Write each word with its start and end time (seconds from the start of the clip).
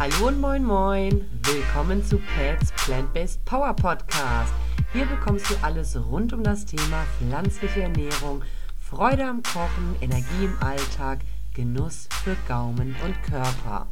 Hallo 0.00 0.28
und 0.28 0.40
moin 0.40 0.64
moin. 0.64 1.26
Willkommen 1.42 2.02
zu 2.02 2.16
Pets 2.34 2.72
Plant-Based 2.72 3.44
Power 3.44 3.74
Podcast. 3.74 4.50
Hier 4.94 5.04
bekommst 5.04 5.50
du 5.50 5.54
alles 5.60 5.94
rund 5.94 6.32
um 6.32 6.42
das 6.42 6.64
Thema 6.64 7.04
pflanzliche 7.18 7.82
Ernährung, 7.82 8.42
Freude 8.78 9.26
am 9.26 9.42
Kochen, 9.42 9.96
Energie 10.00 10.46
im 10.46 10.56
Alltag, 10.60 11.18
Genuss 11.52 12.08
für 12.24 12.34
Gaumen 12.48 12.96
und 13.04 13.22
Körper. 13.24 13.88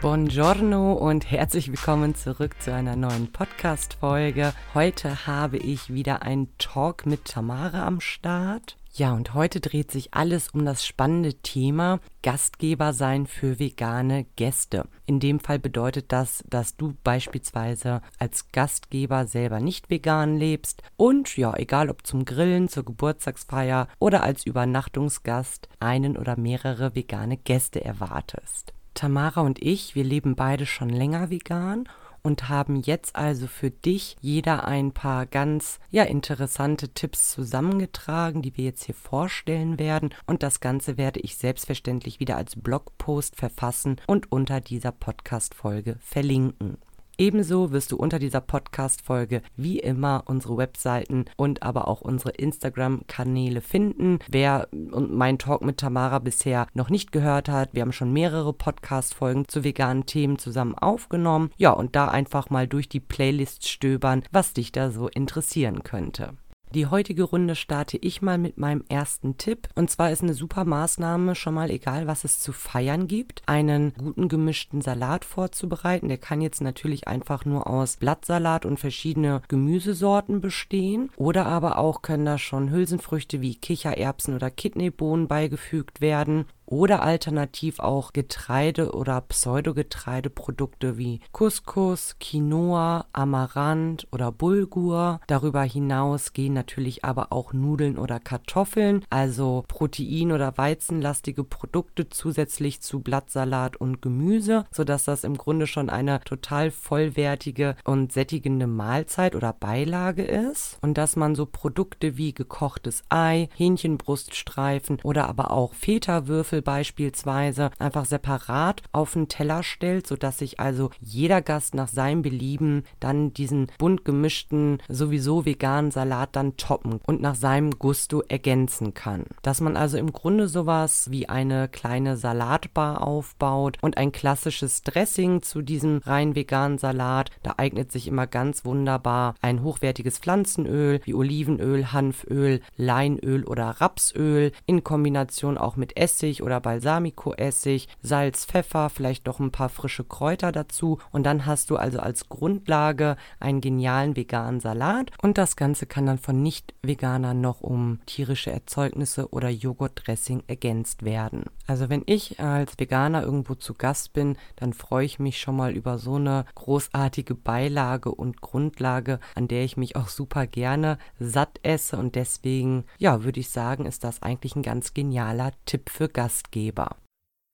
Buongiorno 0.00 0.94
und 0.94 1.30
herzlich 1.30 1.68
willkommen 1.68 2.14
zurück 2.14 2.54
zu 2.58 2.72
einer 2.72 2.96
neuen 2.96 3.30
Podcast-Folge. 3.32 4.54
Heute 4.72 5.26
habe 5.26 5.58
ich 5.58 5.92
wieder 5.92 6.22
einen 6.22 6.48
Talk 6.56 7.04
mit 7.04 7.26
Tamara 7.26 7.86
am 7.86 8.00
Start. 8.00 8.78
Ja, 8.94 9.14
und 9.14 9.32
heute 9.32 9.60
dreht 9.60 9.90
sich 9.90 10.12
alles 10.12 10.50
um 10.50 10.66
das 10.66 10.84
spannende 10.84 11.32
Thema 11.32 11.98
Gastgeber 12.22 12.92
sein 12.92 13.26
für 13.26 13.58
vegane 13.58 14.26
Gäste. 14.36 14.86
In 15.06 15.18
dem 15.18 15.40
Fall 15.40 15.58
bedeutet 15.58 16.12
das, 16.12 16.44
dass 16.46 16.76
du 16.76 16.94
beispielsweise 17.02 18.02
als 18.18 18.52
Gastgeber 18.52 19.26
selber 19.26 19.60
nicht 19.60 19.88
vegan 19.88 20.36
lebst 20.36 20.82
und 20.98 21.38
ja, 21.38 21.56
egal 21.56 21.88
ob 21.88 22.06
zum 22.06 22.26
Grillen, 22.26 22.68
zur 22.68 22.84
Geburtstagsfeier 22.84 23.88
oder 23.98 24.22
als 24.22 24.44
Übernachtungsgast 24.44 25.70
einen 25.80 26.18
oder 26.18 26.38
mehrere 26.38 26.94
vegane 26.94 27.38
Gäste 27.38 27.82
erwartest. 27.82 28.74
Tamara 28.92 29.40
und 29.40 29.62
ich, 29.62 29.94
wir 29.94 30.04
leben 30.04 30.36
beide 30.36 30.66
schon 30.66 30.90
länger 30.90 31.30
vegan 31.30 31.88
und 32.22 32.48
haben 32.48 32.76
jetzt 32.76 33.16
also 33.16 33.46
für 33.46 33.70
dich 33.70 34.16
jeder 34.20 34.66
ein 34.66 34.92
paar 34.92 35.26
ganz 35.26 35.80
ja 35.90 36.04
interessante 36.04 36.90
Tipps 36.90 37.30
zusammengetragen, 37.30 38.42
die 38.42 38.56
wir 38.56 38.64
jetzt 38.64 38.84
hier 38.84 38.94
vorstellen 38.94 39.78
werden 39.78 40.14
und 40.26 40.42
das 40.42 40.60
ganze 40.60 40.96
werde 40.96 41.20
ich 41.20 41.36
selbstverständlich 41.36 42.20
wieder 42.20 42.36
als 42.36 42.56
Blogpost 42.56 43.36
verfassen 43.36 43.96
und 44.06 44.30
unter 44.30 44.60
dieser 44.60 44.92
Podcast 44.92 45.54
Folge 45.54 45.96
verlinken. 46.00 46.78
Ebenso 47.22 47.70
wirst 47.70 47.92
du 47.92 47.96
unter 47.96 48.18
dieser 48.18 48.40
Podcast-Folge 48.40 49.42
wie 49.56 49.78
immer 49.78 50.24
unsere 50.26 50.56
Webseiten 50.56 51.26
und 51.36 51.62
aber 51.62 51.86
auch 51.86 52.00
unsere 52.00 52.30
Instagram-Kanäle 52.30 53.60
finden. 53.60 54.18
Wer 54.28 54.66
meinen 54.72 55.38
Talk 55.38 55.62
mit 55.62 55.76
Tamara 55.76 56.18
bisher 56.18 56.66
noch 56.74 56.90
nicht 56.90 57.12
gehört 57.12 57.48
hat, 57.48 57.74
wir 57.74 57.82
haben 57.82 57.92
schon 57.92 58.12
mehrere 58.12 58.52
Podcast-Folgen 58.52 59.46
zu 59.46 59.62
veganen 59.62 60.04
Themen 60.04 60.36
zusammen 60.36 60.74
aufgenommen. 60.74 61.50
Ja, 61.58 61.70
und 61.70 61.94
da 61.94 62.08
einfach 62.08 62.50
mal 62.50 62.66
durch 62.66 62.88
die 62.88 62.98
Playlist 62.98 63.68
stöbern, 63.68 64.24
was 64.32 64.52
dich 64.52 64.72
da 64.72 64.90
so 64.90 65.06
interessieren 65.06 65.84
könnte. 65.84 66.34
Die 66.74 66.86
heutige 66.86 67.24
Runde 67.24 67.54
starte 67.54 67.98
ich 67.98 68.22
mal 68.22 68.38
mit 68.38 68.56
meinem 68.56 68.82
ersten 68.88 69.36
Tipp. 69.36 69.68
Und 69.74 69.90
zwar 69.90 70.10
ist 70.10 70.22
eine 70.22 70.32
super 70.32 70.64
Maßnahme 70.64 71.34
schon 71.34 71.52
mal 71.52 71.70
egal, 71.70 72.06
was 72.06 72.24
es 72.24 72.40
zu 72.40 72.52
feiern 72.52 73.08
gibt, 73.08 73.42
einen 73.44 73.92
guten 73.92 74.28
gemischten 74.28 74.80
Salat 74.80 75.26
vorzubereiten. 75.26 76.08
Der 76.08 76.16
kann 76.16 76.40
jetzt 76.40 76.62
natürlich 76.62 77.08
einfach 77.08 77.44
nur 77.44 77.66
aus 77.66 77.98
Blattsalat 77.98 78.64
und 78.64 78.80
verschiedene 78.80 79.42
Gemüsesorten 79.48 80.40
bestehen. 80.40 81.10
Oder 81.16 81.44
aber 81.44 81.76
auch 81.76 82.00
können 82.00 82.24
da 82.24 82.38
schon 82.38 82.70
Hülsenfrüchte 82.70 83.42
wie 83.42 83.56
Kichererbsen 83.56 84.34
oder 84.34 84.50
Kidneybohnen 84.50 85.28
beigefügt 85.28 86.00
werden 86.00 86.46
oder 86.72 87.02
alternativ 87.02 87.80
auch 87.80 88.14
Getreide- 88.14 88.92
oder 88.94 89.20
Pseudogetreideprodukte 89.20 90.96
wie 90.96 91.20
Couscous, 91.30 92.16
Quinoa, 92.18 93.04
Amaranth 93.12 94.08
oder 94.10 94.32
Bulgur. 94.32 95.20
Darüber 95.26 95.62
hinaus 95.64 96.32
gehen 96.32 96.54
natürlich 96.54 97.04
aber 97.04 97.30
auch 97.30 97.52
Nudeln 97.52 97.98
oder 97.98 98.18
Kartoffeln, 98.18 99.04
also 99.10 99.64
Protein- 99.68 100.32
oder 100.32 100.56
weizenlastige 100.56 101.44
Produkte 101.44 102.08
zusätzlich 102.08 102.80
zu 102.80 103.00
Blattsalat 103.00 103.76
und 103.76 104.00
Gemüse, 104.00 104.64
sodass 104.70 105.04
das 105.04 105.24
im 105.24 105.36
Grunde 105.36 105.66
schon 105.66 105.90
eine 105.90 106.20
total 106.20 106.70
vollwertige 106.70 107.76
und 107.84 108.12
sättigende 108.12 108.66
Mahlzeit 108.66 109.36
oder 109.36 109.52
Beilage 109.52 110.22
ist 110.22 110.78
und 110.80 110.96
dass 110.96 111.16
man 111.16 111.34
so 111.34 111.44
Produkte 111.44 112.16
wie 112.16 112.32
gekochtes 112.32 113.02
Ei, 113.10 113.50
Hähnchenbruststreifen 113.56 115.00
oder 115.02 115.28
aber 115.28 115.50
auch 115.50 115.74
Feta-Würfel 115.74 116.61
beispielsweise 116.62 117.70
einfach 117.78 118.04
separat 118.04 118.82
auf 118.92 119.12
den 119.12 119.28
Teller 119.28 119.62
stellt, 119.62 120.06
sodass 120.06 120.38
sich 120.38 120.60
also 120.60 120.90
jeder 121.00 121.42
Gast 121.42 121.74
nach 121.74 121.88
seinem 121.88 122.22
Belieben 122.22 122.84
dann 123.00 123.32
diesen 123.32 123.68
bunt 123.78 124.04
gemischten, 124.04 124.78
sowieso 124.88 125.44
veganen 125.44 125.90
Salat 125.90 126.36
dann 126.36 126.56
toppen 126.56 127.00
und 127.06 127.20
nach 127.20 127.34
seinem 127.34 127.78
Gusto 127.78 128.22
ergänzen 128.22 128.94
kann. 128.94 129.24
Dass 129.42 129.60
man 129.60 129.76
also 129.76 129.98
im 129.98 130.12
Grunde 130.12 130.48
sowas 130.48 131.10
wie 131.10 131.28
eine 131.28 131.68
kleine 131.68 132.16
Salatbar 132.16 133.02
aufbaut 133.02 133.78
und 133.80 133.96
ein 133.96 134.12
klassisches 134.12 134.82
Dressing 134.82 135.42
zu 135.42 135.62
diesem 135.62 135.98
rein 136.04 136.34
veganen 136.34 136.78
Salat. 136.78 137.30
Da 137.42 137.54
eignet 137.56 137.92
sich 137.92 138.08
immer 138.08 138.26
ganz 138.26 138.64
wunderbar 138.64 139.34
ein 139.42 139.62
hochwertiges 139.62 140.18
Pflanzenöl 140.18 141.00
wie 141.04 141.14
Olivenöl, 141.14 141.92
Hanföl, 141.92 142.60
Leinöl 142.76 143.44
oder 143.44 143.80
Rapsöl 143.80 144.52
in 144.66 144.84
Kombination 144.84 145.58
auch 145.58 145.76
mit 145.76 145.96
Essig 145.96 146.42
oder 146.42 146.51
oder 146.52 146.60
Balsamico-Essig, 146.60 147.88
Salz, 148.02 148.44
Pfeffer, 148.44 148.90
vielleicht 148.90 149.26
noch 149.26 149.40
ein 149.40 149.52
paar 149.52 149.70
frische 149.70 150.04
Kräuter 150.04 150.52
dazu. 150.52 150.98
Und 151.10 151.24
dann 151.24 151.46
hast 151.46 151.70
du 151.70 151.76
also 151.76 151.98
als 151.98 152.28
Grundlage 152.28 153.16
einen 153.40 153.62
genialen 153.62 154.16
veganen 154.16 154.60
Salat. 154.60 155.10
Und 155.22 155.38
das 155.38 155.56
Ganze 155.56 155.86
kann 155.86 156.04
dann 156.04 156.18
von 156.18 156.42
Nicht-Veganern 156.42 157.40
noch 157.40 157.62
um 157.62 158.00
tierische 158.04 158.52
Erzeugnisse 158.52 159.32
oder 159.32 159.48
Joghurtdressing 159.48 160.42
ergänzt 160.46 161.04
werden. 161.04 161.44
Also 161.66 161.88
wenn 161.88 162.02
ich 162.04 162.38
als 162.38 162.78
Veganer 162.78 163.22
irgendwo 163.22 163.54
zu 163.54 163.72
Gast 163.72 164.12
bin, 164.12 164.36
dann 164.56 164.74
freue 164.74 165.06
ich 165.06 165.18
mich 165.18 165.40
schon 165.40 165.56
mal 165.56 165.72
über 165.72 165.96
so 165.96 166.16
eine 166.16 166.44
großartige 166.54 167.34
Beilage 167.34 168.10
und 168.10 168.42
Grundlage, 168.42 169.20
an 169.34 169.48
der 169.48 169.64
ich 169.64 169.78
mich 169.78 169.96
auch 169.96 170.08
super 170.08 170.46
gerne 170.46 170.98
satt 171.18 171.60
esse. 171.62 171.96
Und 171.96 172.14
deswegen, 172.14 172.84
ja, 172.98 173.24
würde 173.24 173.40
ich 173.40 173.48
sagen, 173.48 173.86
ist 173.86 174.04
das 174.04 174.20
eigentlich 174.20 174.54
ein 174.54 174.62
ganz 174.62 174.92
genialer 174.92 175.52
Tipp 175.64 175.88
für 175.88 176.10
Gast 176.10 176.41
Gastgeber. 176.42 176.96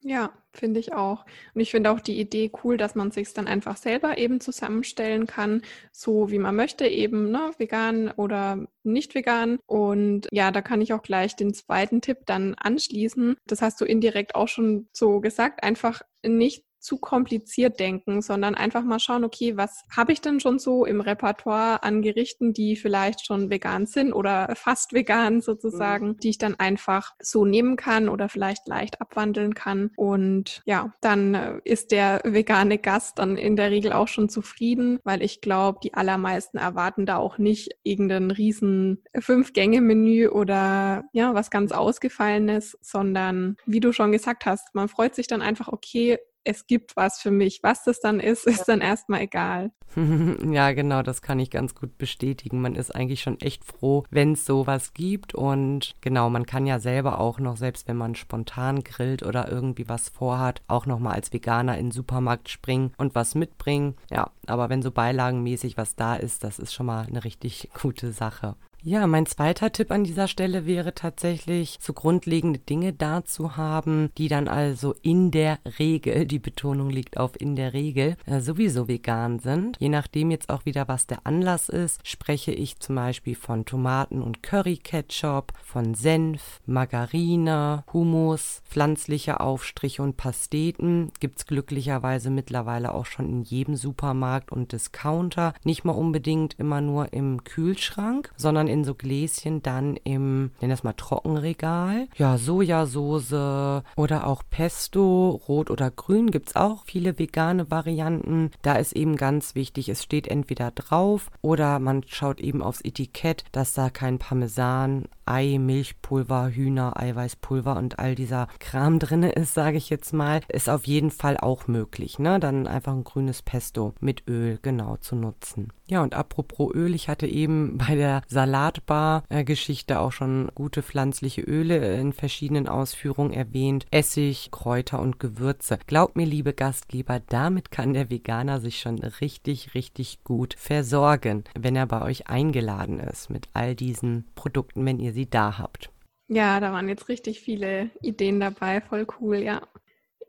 Ja, 0.00 0.32
finde 0.52 0.78
ich 0.78 0.92
auch. 0.92 1.26
Und 1.54 1.60
ich 1.60 1.72
finde 1.72 1.90
auch 1.90 1.98
die 1.98 2.20
Idee 2.20 2.52
cool, 2.62 2.76
dass 2.76 2.94
man 2.94 3.10
sich 3.10 3.34
dann 3.34 3.48
einfach 3.48 3.76
selber 3.76 4.16
eben 4.16 4.40
zusammenstellen 4.40 5.26
kann, 5.26 5.62
so 5.90 6.30
wie 6.30 6.38
man 6.38 6.54
möchte, 6.54 6.86
eben 6.86 7.32
ne, 7.32 7.50
vegan 7.58 8.08
oder 8.12 8.64
nicht 8.84 9.16
vegan. 9.16 9.58
Und 9.66 10.28
ja, 10.30 10.52
da 10.52 10.62
kann 10.62 10.80
ich 10.80 10.92
auch 10.92 11.02
gleich 11.02 11.34
den 11.34 11.52
zweiten 11.52 12.00
Tipp 12.00 12.18
dann 12.26 12.54
anschließen. 12.54 13.36
Das 13.44 13.60
hast 13.60 13.80
du 13.80 13.84
indirekt 13.84 14.36
auch 14.36 14.46
schon 14.46 14.88
so 14.92 15.20
gesagt, 15.20 15.64
einfach 15.64 16.02
nicht 16.24 16.64
zu 16.88 16.96
kompliziert 16.96 17.78
denken, 17.80 18.22
sondern 18.22 18.54
einfach 18.54 18.82
mal 18.82 18.98
schauen, 18.98 19.22
okay, 19.22 19.58
was 19.58 19.84
habe 19.94 20.12
ich 20.12 20.22
denn 20.22 20.40
schon 20.40 20.58
so 20.58 20.86
im 20.86 21.02
Repertoire 21.02 21.82
an 21.82 22.00
Gerichten, 22.00 22.54
die 22.54 22.76
vielleicht 22.76 23.26
schon 23.26 23.50
vegan 23.50 23.84
sind 23.84 24.14
oder 24.14 24.54
fast 24.56 24.94
vegan 24.94 25.42
sozusagen, 25.42 26.08
mhm. 26.08 26.16
die 26.16 26.30
ich 26.30 26.38
dann 26.38 26.54
einfach 26.54 27.12
so 27.20 27.44
nehmen 27.44 27.76
kann 27.76 28.08
oder 28.08 28.30
vielleicht 28.30 28.66
leicht 28.68 29.02
abwandeln 29.02 29.52
kann. 29.52 29.90
Und 29.96 30.62
ja, 30.64 30.94
dann 31.02 31.34
äh, 31.34 31.60
ist 31.64 31.92
der 31.92 32.22
vegane 32.24 32.78
Gast 32.78 33.18
dann 33.18 33.36
in 33.36 33.56
der 33.56 33.70
Regel 33.70 33.92
auch 33.92 34.08
schon 34.08 34.30
zufrieden, 34.30 34.98
weil 35.04 35.22
ich 35.22 35.42
glaube, 35.42 35.80
die 35.82 35.92
allermeisten 35.92 36.56
erwarten 36.56 37.04
da 37.04 37.18
auch 37.18 37.36
nicht 37.36 37.68
irgendein 37.82 38.30
riesen 38.30 39.04
Fünf-Gänge-Menü 39.14 40.28
oder 40.28 41.04
ja, 41.12 41.34
was 41.34 41.50
ganz 41.50 41.70
Ausgefallenes, 41.70 42.78
sondern 42.80 43.56
wie 43.66 43.80
du 43.80 43.92
schon 43.92 44.10
gesagt 44.10 44.46
hast, 44.46 44.74
man 44.74 44.88
freut 44.88 45.14
sich 45.14 45.26
dann 45.26 45.42
einfach, 45.42 45.68
okay, 45.68 46.18
es 46.48 46.66
gibt 46.66 46.96
was 46.96 47.20
für 47.20 47.30
mich. 47.30 47.60
Was 47.62 47.84
das 47.84 48.00
dann 48.00 48.20
ist, 48.20 48.46
ist 48.46 48.64
dann 48.64 48.80
erstmal 48.80 49.20
egal. 49.20 49.70
ja, 50.50 50.72
genau, 50.72 51.02
das 51.02 51.20
kann 51.20 51.38
ich 51.38 51.50
ganz 51.50 51.74
gut 51.74 51.98
bestätigen. 51.98 52.62
Man 52.62 52.74
ist 52.74 52.94
eigentlich 52.94 53.20
schon 53.20 53.38
echt 53.40 53.64
froh, 53.64 54.04
wenn 54.10 54.32
es 54.32 54.46
sowas 54.46 54.94
gibt. 54.94 55.34
Und 55.34 55.94
genau, 56.00 56.30
man 56.30 56.46
kann 56.46 56.66
ja 56.66 56.78
selber 56.78 57.20
auch 57.20 57.38
noch, 57.38 57.58
selbst 57.58 57.86
wenn 57.86 57.98
man 57.98 58.14
spontan 58.14 58.82
grillt 58.82 59.22
oder 59.22 59.50
irgendwie 59.50 59.90
was 59.90 60.08
vorhat, 60.08 60.62
auch 60.68 60.86
nochmal 60.86 61.14
als 61.14 61.34
Veganer 61.34 61.76
in 61.76 61.86
den 61.86 61.92
Supermarkt 61.92 62.48
springen 62.48 62.92
und 62.96 63.14
was 63.14 63.34
mitbringen. 63.34 63.94
Ja, 64.10 64.30
aber 64.46 64.70
wenn 64.70 64.80
so 64.80 64.90
beilagenmäßig 64.90 65.76
was 65.76 65.96
da 65.96 66.16
ist, 66.16 66.44
das 66.44 66.58
ist 66.58 66.72
schon 66.72 66.86
mal 66.86 67.06
eine 67.06 67.24
richtig 67.24 67.68
gute 67.80 68.12
Sache. 68.12 68.56
Ja, 68.84 69.08
mein 69.08 69.26
zweiter 69.26 69.72
Tipp 69.72 69.90
an 69.90 70.04
dieser 70.04 70.28
Stelle 70.28 70.64
wäre 70.64 70.94
tatsächlich, 70.94 71.78
so 71.80 71.92
grundlegende 71.92 72.60
Dinge 72.60 72.92
da 72.92 73.24
zu 73.24 73.56
haben, 73.56 74.10
die 74.16 74.28
dann 74.28 74.46
also 74.46 74.94
in 75.02 75.32
der 75.32 75.58
Regel, 75.80 76.26
die 76.26 76.38
Betonung 76.38 76.88
liegt 76.88 77.16
auf 77.16 77.32
in 77.40 77.56
der 77.56 77.72
Regel, 77.72 78.16
äh, 78.24 78.38
sowieso 78.38 78.86
vegan 78.86 79.40
sind. 79.40 79.76
Je 79.80 79.88
nachdem 79.88 80.30
jetzt 80.30 80.48
auch 80.48 80.64
wieder, 80.64 80.86
was 80.86 81.08
der 81.08 81.26
Anlass 81.26 81.68
ist, 81.68 82.06
spreche 82.06 82.52
ich 82.52 82.78
zum 82.78 82.94
Beispiel 82.94 83.34
von 83.34 83.64
Tomaten 83.64 84.22
und 84.22 84.44
Curry-Ketchup, 84.44 85.54
von 85.60 85.94
Senf, 85.94 86.60
Margarine, 86.64 87.82
Hummus, 87.92 88.62
pflanzliche 88.70 89.40
Aufstriche 89.40 90.04
und 90.04 90.16
Pasteten. 90.16 91.10
Gibt's 91.18 91.46
glücklicherweise 91.46 92.30
mittlerweile 92.30 92.94
auch 92.94 93.06
schon 93.06 93.28
in 93.28 93.42
jedem 93.42 93.74
Supermarkt 93.74 94.52
und 94.52 94.70
Discounter. 94.70 95.52
Nicht 95.64 95.84
mal 95.84 95.92
unbedingt 95.92 96.54
immer 96.60 96.80
nur 96.80 97.12
im 97.12 97.42
Kühlschrank, 97.42 98.30
sondern 98.36 98.67
in 98.68 98.84
so 98.84 98.94
Gläschen 98.94 99.62
dann 99.62 99.96
im, 99.96 100.52
nenn 100.60 100.70
das 100.70 100.84
mal 100.84 100.92
Trockenregal. 100.92 102.08
Ja, 102.16 102.38
Sojasauce 102.38 103.82
oder 103.96 104.26
auch 104.26 104.42
Pesto, 104.50 105.40
rot 105.48 105.70
oder 105.70 105.90
grün 105.90 106.30
gibt's 106.30 106.56
auch 106.56 106.84
viele 106.84 107.18
vegane 107.18 107.70
Varianten. 107.70 108.50
Da 108.62 108.74
ist 108.74 108.92
eben 108.92 109.16
ganz 109.16 109.54
wichtig, 109.54 109.88
es 109.88 110.02
steht 110.02 110.28
entweder 110.28 110.70
drauf 110.70 111.30
oder 111.42 111.78
man 111.78 112.02
schaut 112.06 112.40
eben 112.40 112.62
aufs 112.62 112.80
Etikett, 112.80 113.44
dass 113.52 113.72
da 113.72 113.90
kein 113.90 114.18
Parmesan, 114.18 115.06
Ei, 115.28 115.58
Milchpulver, 115.58 116.48
Hühner, 116.48 116.98
Eiweißpulver 116.98 117.76
und 117.76 117.98
all 117.98 118.14
dieser 118.14 118.48
Kram 118.60 118.98
drin 118.98 119.22
ist, 119.24 119.52
sage 119.52 119.76
ich 119.76 119.90
jetzt 119.90 120.14
mal, 120.14 120.40
ist 120.48 120.70
auf 120.70 120.86
jeden 120.86 121.10
Fall 121.10 121.36
auch 121.36 121.68
möglich. 121.68 122.18
Ne? 122.18 122.40
Dann 122.40 122.66
einfach 122.66 122.92
ein 122.92 123.04
grünes 123.04 123.42
Pesto 123.42 123.92
mit 124.00 124.26
Öl 124.26 124.58
genau 124.62 124.96
zu 124.96 125.16
nutzen. 125.16 125.68
Ja, 125.90 126.02
und 126.02 126.14
apropos 126.14 126.74
Öl, 126.74 126.94
ich 126.94 127.08
hatte 127.08 127.26
eben 127.26 127.76
bei 127.88 127.94
der 127.94 128.22
Salatbar-Geschichte 128.28 130.00
auch 130.00 130.12
schon 130.12 130.50
gute 130.54 130.82
pflanzliche 130.82 131.42
Öle 131.42 131.98
in 131.98 132.14
verschiedenen 132.14 132.66
Ausführungen 132.66 133.32
erwähnt. 133.32 133.86
Essig, 133.90 134.50
Kräuter 134.50 135.00
und 135.00 135.20
Gewürze. 135.20 135.78
Glaubt 135.86 136.16
mir, 136.16 136.26
liebe 136.26 136.54
Gastgeber, 136.54 137.20
damit 137.28 137.70
kann 137.70 137.92
der 137.92 138.10
Veganer 138.10 138.60
sich 138.60 138.80
schon 138.80 138.98
richtig, 138.98 139.74
richtig 139.74 140.24
gut 140.24 140.54
versorgen, 140.58 141.44
wenn 141.58 141.76
er 141.76 141.86
bei 141.86 142.00
euch 142.00 142.28
eingeladen 142.28 142.98
ist 142.98 143.28
mit 143.28 143.48
all 143.52 143.74
diesen 143.74 144.24
Produkten, 144.34 144.86
wenn 144.86 144.98
ihr 144.98 145.12
sie 145.12 145.17
sie 145.18 145.28
da 145.28 145.58
habt. 145.58 145.90
Ja, 146.28 146.60
da 146.60 146.72
waren 146.72 146.88
jetzt 146.88 147.08
richtig 147.08 147.40
viele 147.40 147.90
Ideen 148.02 148.38
dabei, 148.38 148.80
voll 148.80 149.06
cool, 149.20 149.38
ja 149.38 149.62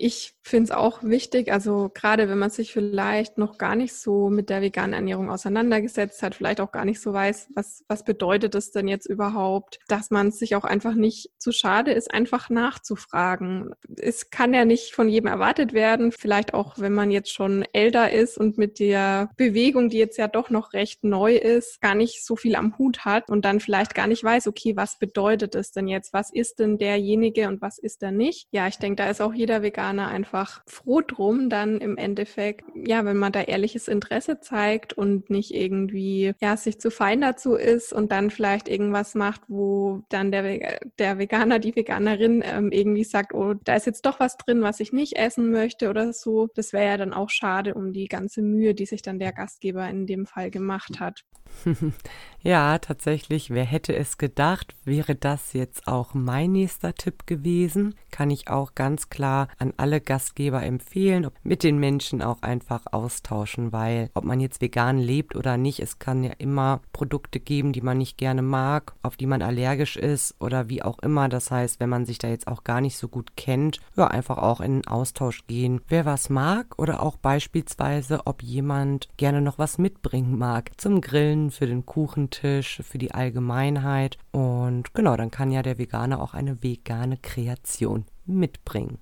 ich 0.01 0.33
finde 0.43 0.71
es 0.71 0.71
auch 0.71 1.03
wichtig, 1.03 1.51
also 1.51 1.91
gerade 1.93 2.29
wenn 2.29 2.39
man 2.39 2.49
sich 2.49 2.71
vielleicht 2.71 3.37
noch 3.37 3.57
gar 3.57 3.75
nicht 3.75 3.93
so 3.93 4.29
mit 4.29 4.49
der 4.49 4.61
veganen 4.61 4.93
Ernährung 4.93 5.29
auseinandergesetzt 5.29 6.23
hat, 6.23 6.33
vielleicht 6.33 6.61
auch 6.61 6.71
gar 6.71 6.85
nicht 6.85 7.01
so 7.01 7.11
weiß, 7.11 7.49
was, 7.53 7.83
was 7.89 8.05
bedeutet 8.05 8.55
es 8.55 8.71
denn 8.71 8.87
jetzt 8.87 9.05
überhaupt, 9.05 9.79
dass 9.89 10.09
man 10.09 10.31
sich 10.31 10.55
auch 10.55 10.63
einfach 10.63 10.93
nicht 10.93 11.31
zu 11.37 11.51
schade 11.51 11.91
ist, 11.91 12.13
einfach 12.13 12.49
nachzufragen. 12.49 13.71
Es 13.97 14.29
kann 14.29 14.53
ja 14.53 14.63
nicht 14.63 14.95
von 14.95 15.09
jedem 15.09 15.27
erwartet 15.27 15.73
werden, 15.73 16.13
vielleicht 16.13 16.53
auch 16.53 16.79
wenn 16.79 16.93
man 16.93 17.11
jetzt 17.11 17.33
schon 17.33 17.65
älter 17.73 18.11
ist 18.11 18.37
und 18.37 18.57
mit 18.57 18.79
der 18.79 19.29
Bewegung, 19.35 19.89
die 19.89 19.97
jetzt 19.97 20.17
ja 20.17 20.29
doch 20.29 20.49
noch 20.49 20.71
recht 20.71 21.03
neu 21.03 21.35
ist, 21.35 21.81
gar 21.81 21.93
nicht 21.93 22.25
so 22.25 22.37
viel 22.37 22.55
am 22.55 22.77
Hut 22.77 23.03
hat 23.03 23.29
und 23.29 23.43
dann 23.43 23.59
vielleicht 23.59 23.95
gar 23.95 24.07
nicht 24.07 24.23
weiß, 24.23 24.47
okay, 24.47 24.77
was 24.77 24.97
bedeutet 24.97 25.55
es 25.55 25.73
denn 25.73 25.89
jetzt? 25.89 26.13
Was 26.13 26.31
ist 26.31 26.59
denn 26.59 26.77
derjenige 26.77 27.49
und 27.49 27.61
was 27.61 27.77
ist 27.77 28.01
er 28.01 28.11
nicht? 28.11 28.47
Ja, 28.51 28.67
ich 28.67 28.77
denke, 28.77 29.03
da 29.03 29.09
ist 29.09 29.21
auch 29.21 29.33
jeder 29.33 29.61
Veganer 29.61 29.88
Veganer 29.89 30.07
einfach 30.09 30.61
froh 30.65 31.01
drum, 31.01 31.49
dann 31.49 31.79
im 31.79 31.97
Endeffekt, 31.97 32.65
ja, 32.75 33.05
wenn 33.05 33.17
man 33.17 33.31
da 33.31 33.41
ehrliches 33.41 33.87
Interesse 33.87 34.39
zeigt 34.39 34.93
und 34.93 35.29
nicht 35.29 35.53
irgendwie, 35.53 36.33
ja, 36.39 36.57
sich 36.57 36.79
zu 36.79 36.91
fein 36.91 37.21
dazu 37.21 37.55
ist 37.55 37.91
und 37.93 38.11
dann 38.11 38.29
vielleicht 38.29 38.69
irgendwas 38.69 39.15
macht, 39.15 39.41
wo 39.47 40.01
dann 40.09 40.31
der, 40.31 40.79
der 40.99 41.17
Veganer, 41.17 41.59
die 41.59 41.75
Veganerin 41.75 42.43
ähm, 42.45 42.71
irgendwie 42.71 43.03
sagt, 43.03 43.33
oh, 43.33 43.55
da 43.63 43.75
ist 43.75 43.85
jetzt 43.85 44.05
doch 44.05 44.19
was 44.19 44.37
drin, 44.37 44.61
was 44.61 44.79
ich 44.79 44.93
nicht 44.93 45.17
essen 45.17 45.51
möchte 45.51 45.89
oder 45.89 46.13
so. 46.13 46.47
Das 46.55 46.73
wäre 46.73 46.85
ja 46.85 46.97
dann 46.97 47.13
auch 47.13 47.29
schade 47.29 47.73
um 47.73 47.93
die 47.93 48.07
ganze 48.07 48.41
Mühe, 48.41 48.73
die 48.73 48.85
sich 48.85 49.01
dann 49.01 49.19
der 49.19 49.33
Gastgeber 49.33 49.87
in 49.89 50.05
dem 50.05 50.25
Fall 50.25 50.51
gemacht 50.51 50.99
hat. 50.99 51.25
ja, 52.41 52.77
tatsächlich, 52.79 53.49
wer 53.49 53.65
hätte 53.65 53.95
es 53.95 54.17
gedacht, 54.17 54.75
wäre 54.85 55.15
das 55.15 55.53
jetzt 55.53 55.87
auch 55.87 56.13
mein 56.13 56.51
nächster 56.51 56.93
Tipp 56.93 57.27
gewesen. 57.27 57.95
Kann 58.11 58.29
ich 58.29 58.49
auch 58.49 58.75
ganz 58.75 59.09
klar 59.09 59.47
an 59.57 59.73
alle 59.79 60.01
Gastgeber 60.01 60.63
empfehlen, 60.63 61.27
mit 61.43 61.63
den 61.63 61.79
Menschen 61.79 62.21
auch 62.21 62.41
einfach 62.41 62.83
austauschen, 62.91 63.71
weil 63.71 64.09
ob 64.13 64.23
man 64.23 64.39
jetzt 64.39 64.61
vegan 64.61 64.97
lebt 64.97 65.35
oder 65.35 65.57
nicht, 65.57 65.79
es 65.79 65.99
kann 65.99 66.23
ja 66.23 66.33
immer 66.37 66.81
Produkte 66.93 67.39
geben, 67.39 67.73
die 67.73 67.81
man 67.81 67.97
nicht 67.97 68.17
gerne 68.17 68.41
mag, 68.41 68.93
auf 69.01 69.17
die 69.17 69.25
man 69.25 69.41
allergisch 69.41 69.95
ist 69.97 70.35
oder 70.39 70.69
wie 70.69 70.83
auch 70.83 70.99
immer. 70.99 71.29
Das 71.29 71.51
heißt, 71.51 71.79
wenn 71.79 71.89
man 71.89 72.05
sich 72.05 72.17
da 72.17 72.27
jetzt 72.27 72.47
auch 72.47 72.63
gar 72.63 72.81
nicht 72.81 72.97
so 72.97 73.07
gut 73.07 73.35
kennt, 73.35 73.79
ja, 73.95 74.07
einfach 74.07 74.37
auch 74.37 74.61
in 74.61 74.81
den 74.81 74.87
Austausch 74.87 75.45
gehen, 75.47 75.81
wer 75.87 76.05
was 76.05 76.29
mag 76.29 76.77
oder 76.77 77.01
auch 77.01 77.17
beispielsweise, 77.17 78.21
ob 78.25 78.43
jemand 78.43 79.07
gerne 79.17 79.41
noch 79.41 79.57
was 79.57 79.77
mitbringen 79.77 80.37
mag 80.37 80.71
zum 80.77 81.01
Grillen, 81.01 81.51
für 81.51 81.67
den 81.67 81.85
Kuchentisch, 81.85 82.81
für 82.83 82.97
die 82.97 83.13
Allgemeinheit. 83.13 84.17
Und 84.31 84.93
genau, 84.93 85.15
dann 85.15 85.31
kann 85.31 85.51
ja 85.51 85.61
der 85.61 85.77
Veganer 85.77 86.21
auch 86.21 86.33
eine 86.33 86.61
vegane 86.63 87.17
Kreation 87.17 88.05
mitbringen. 88.25 88.99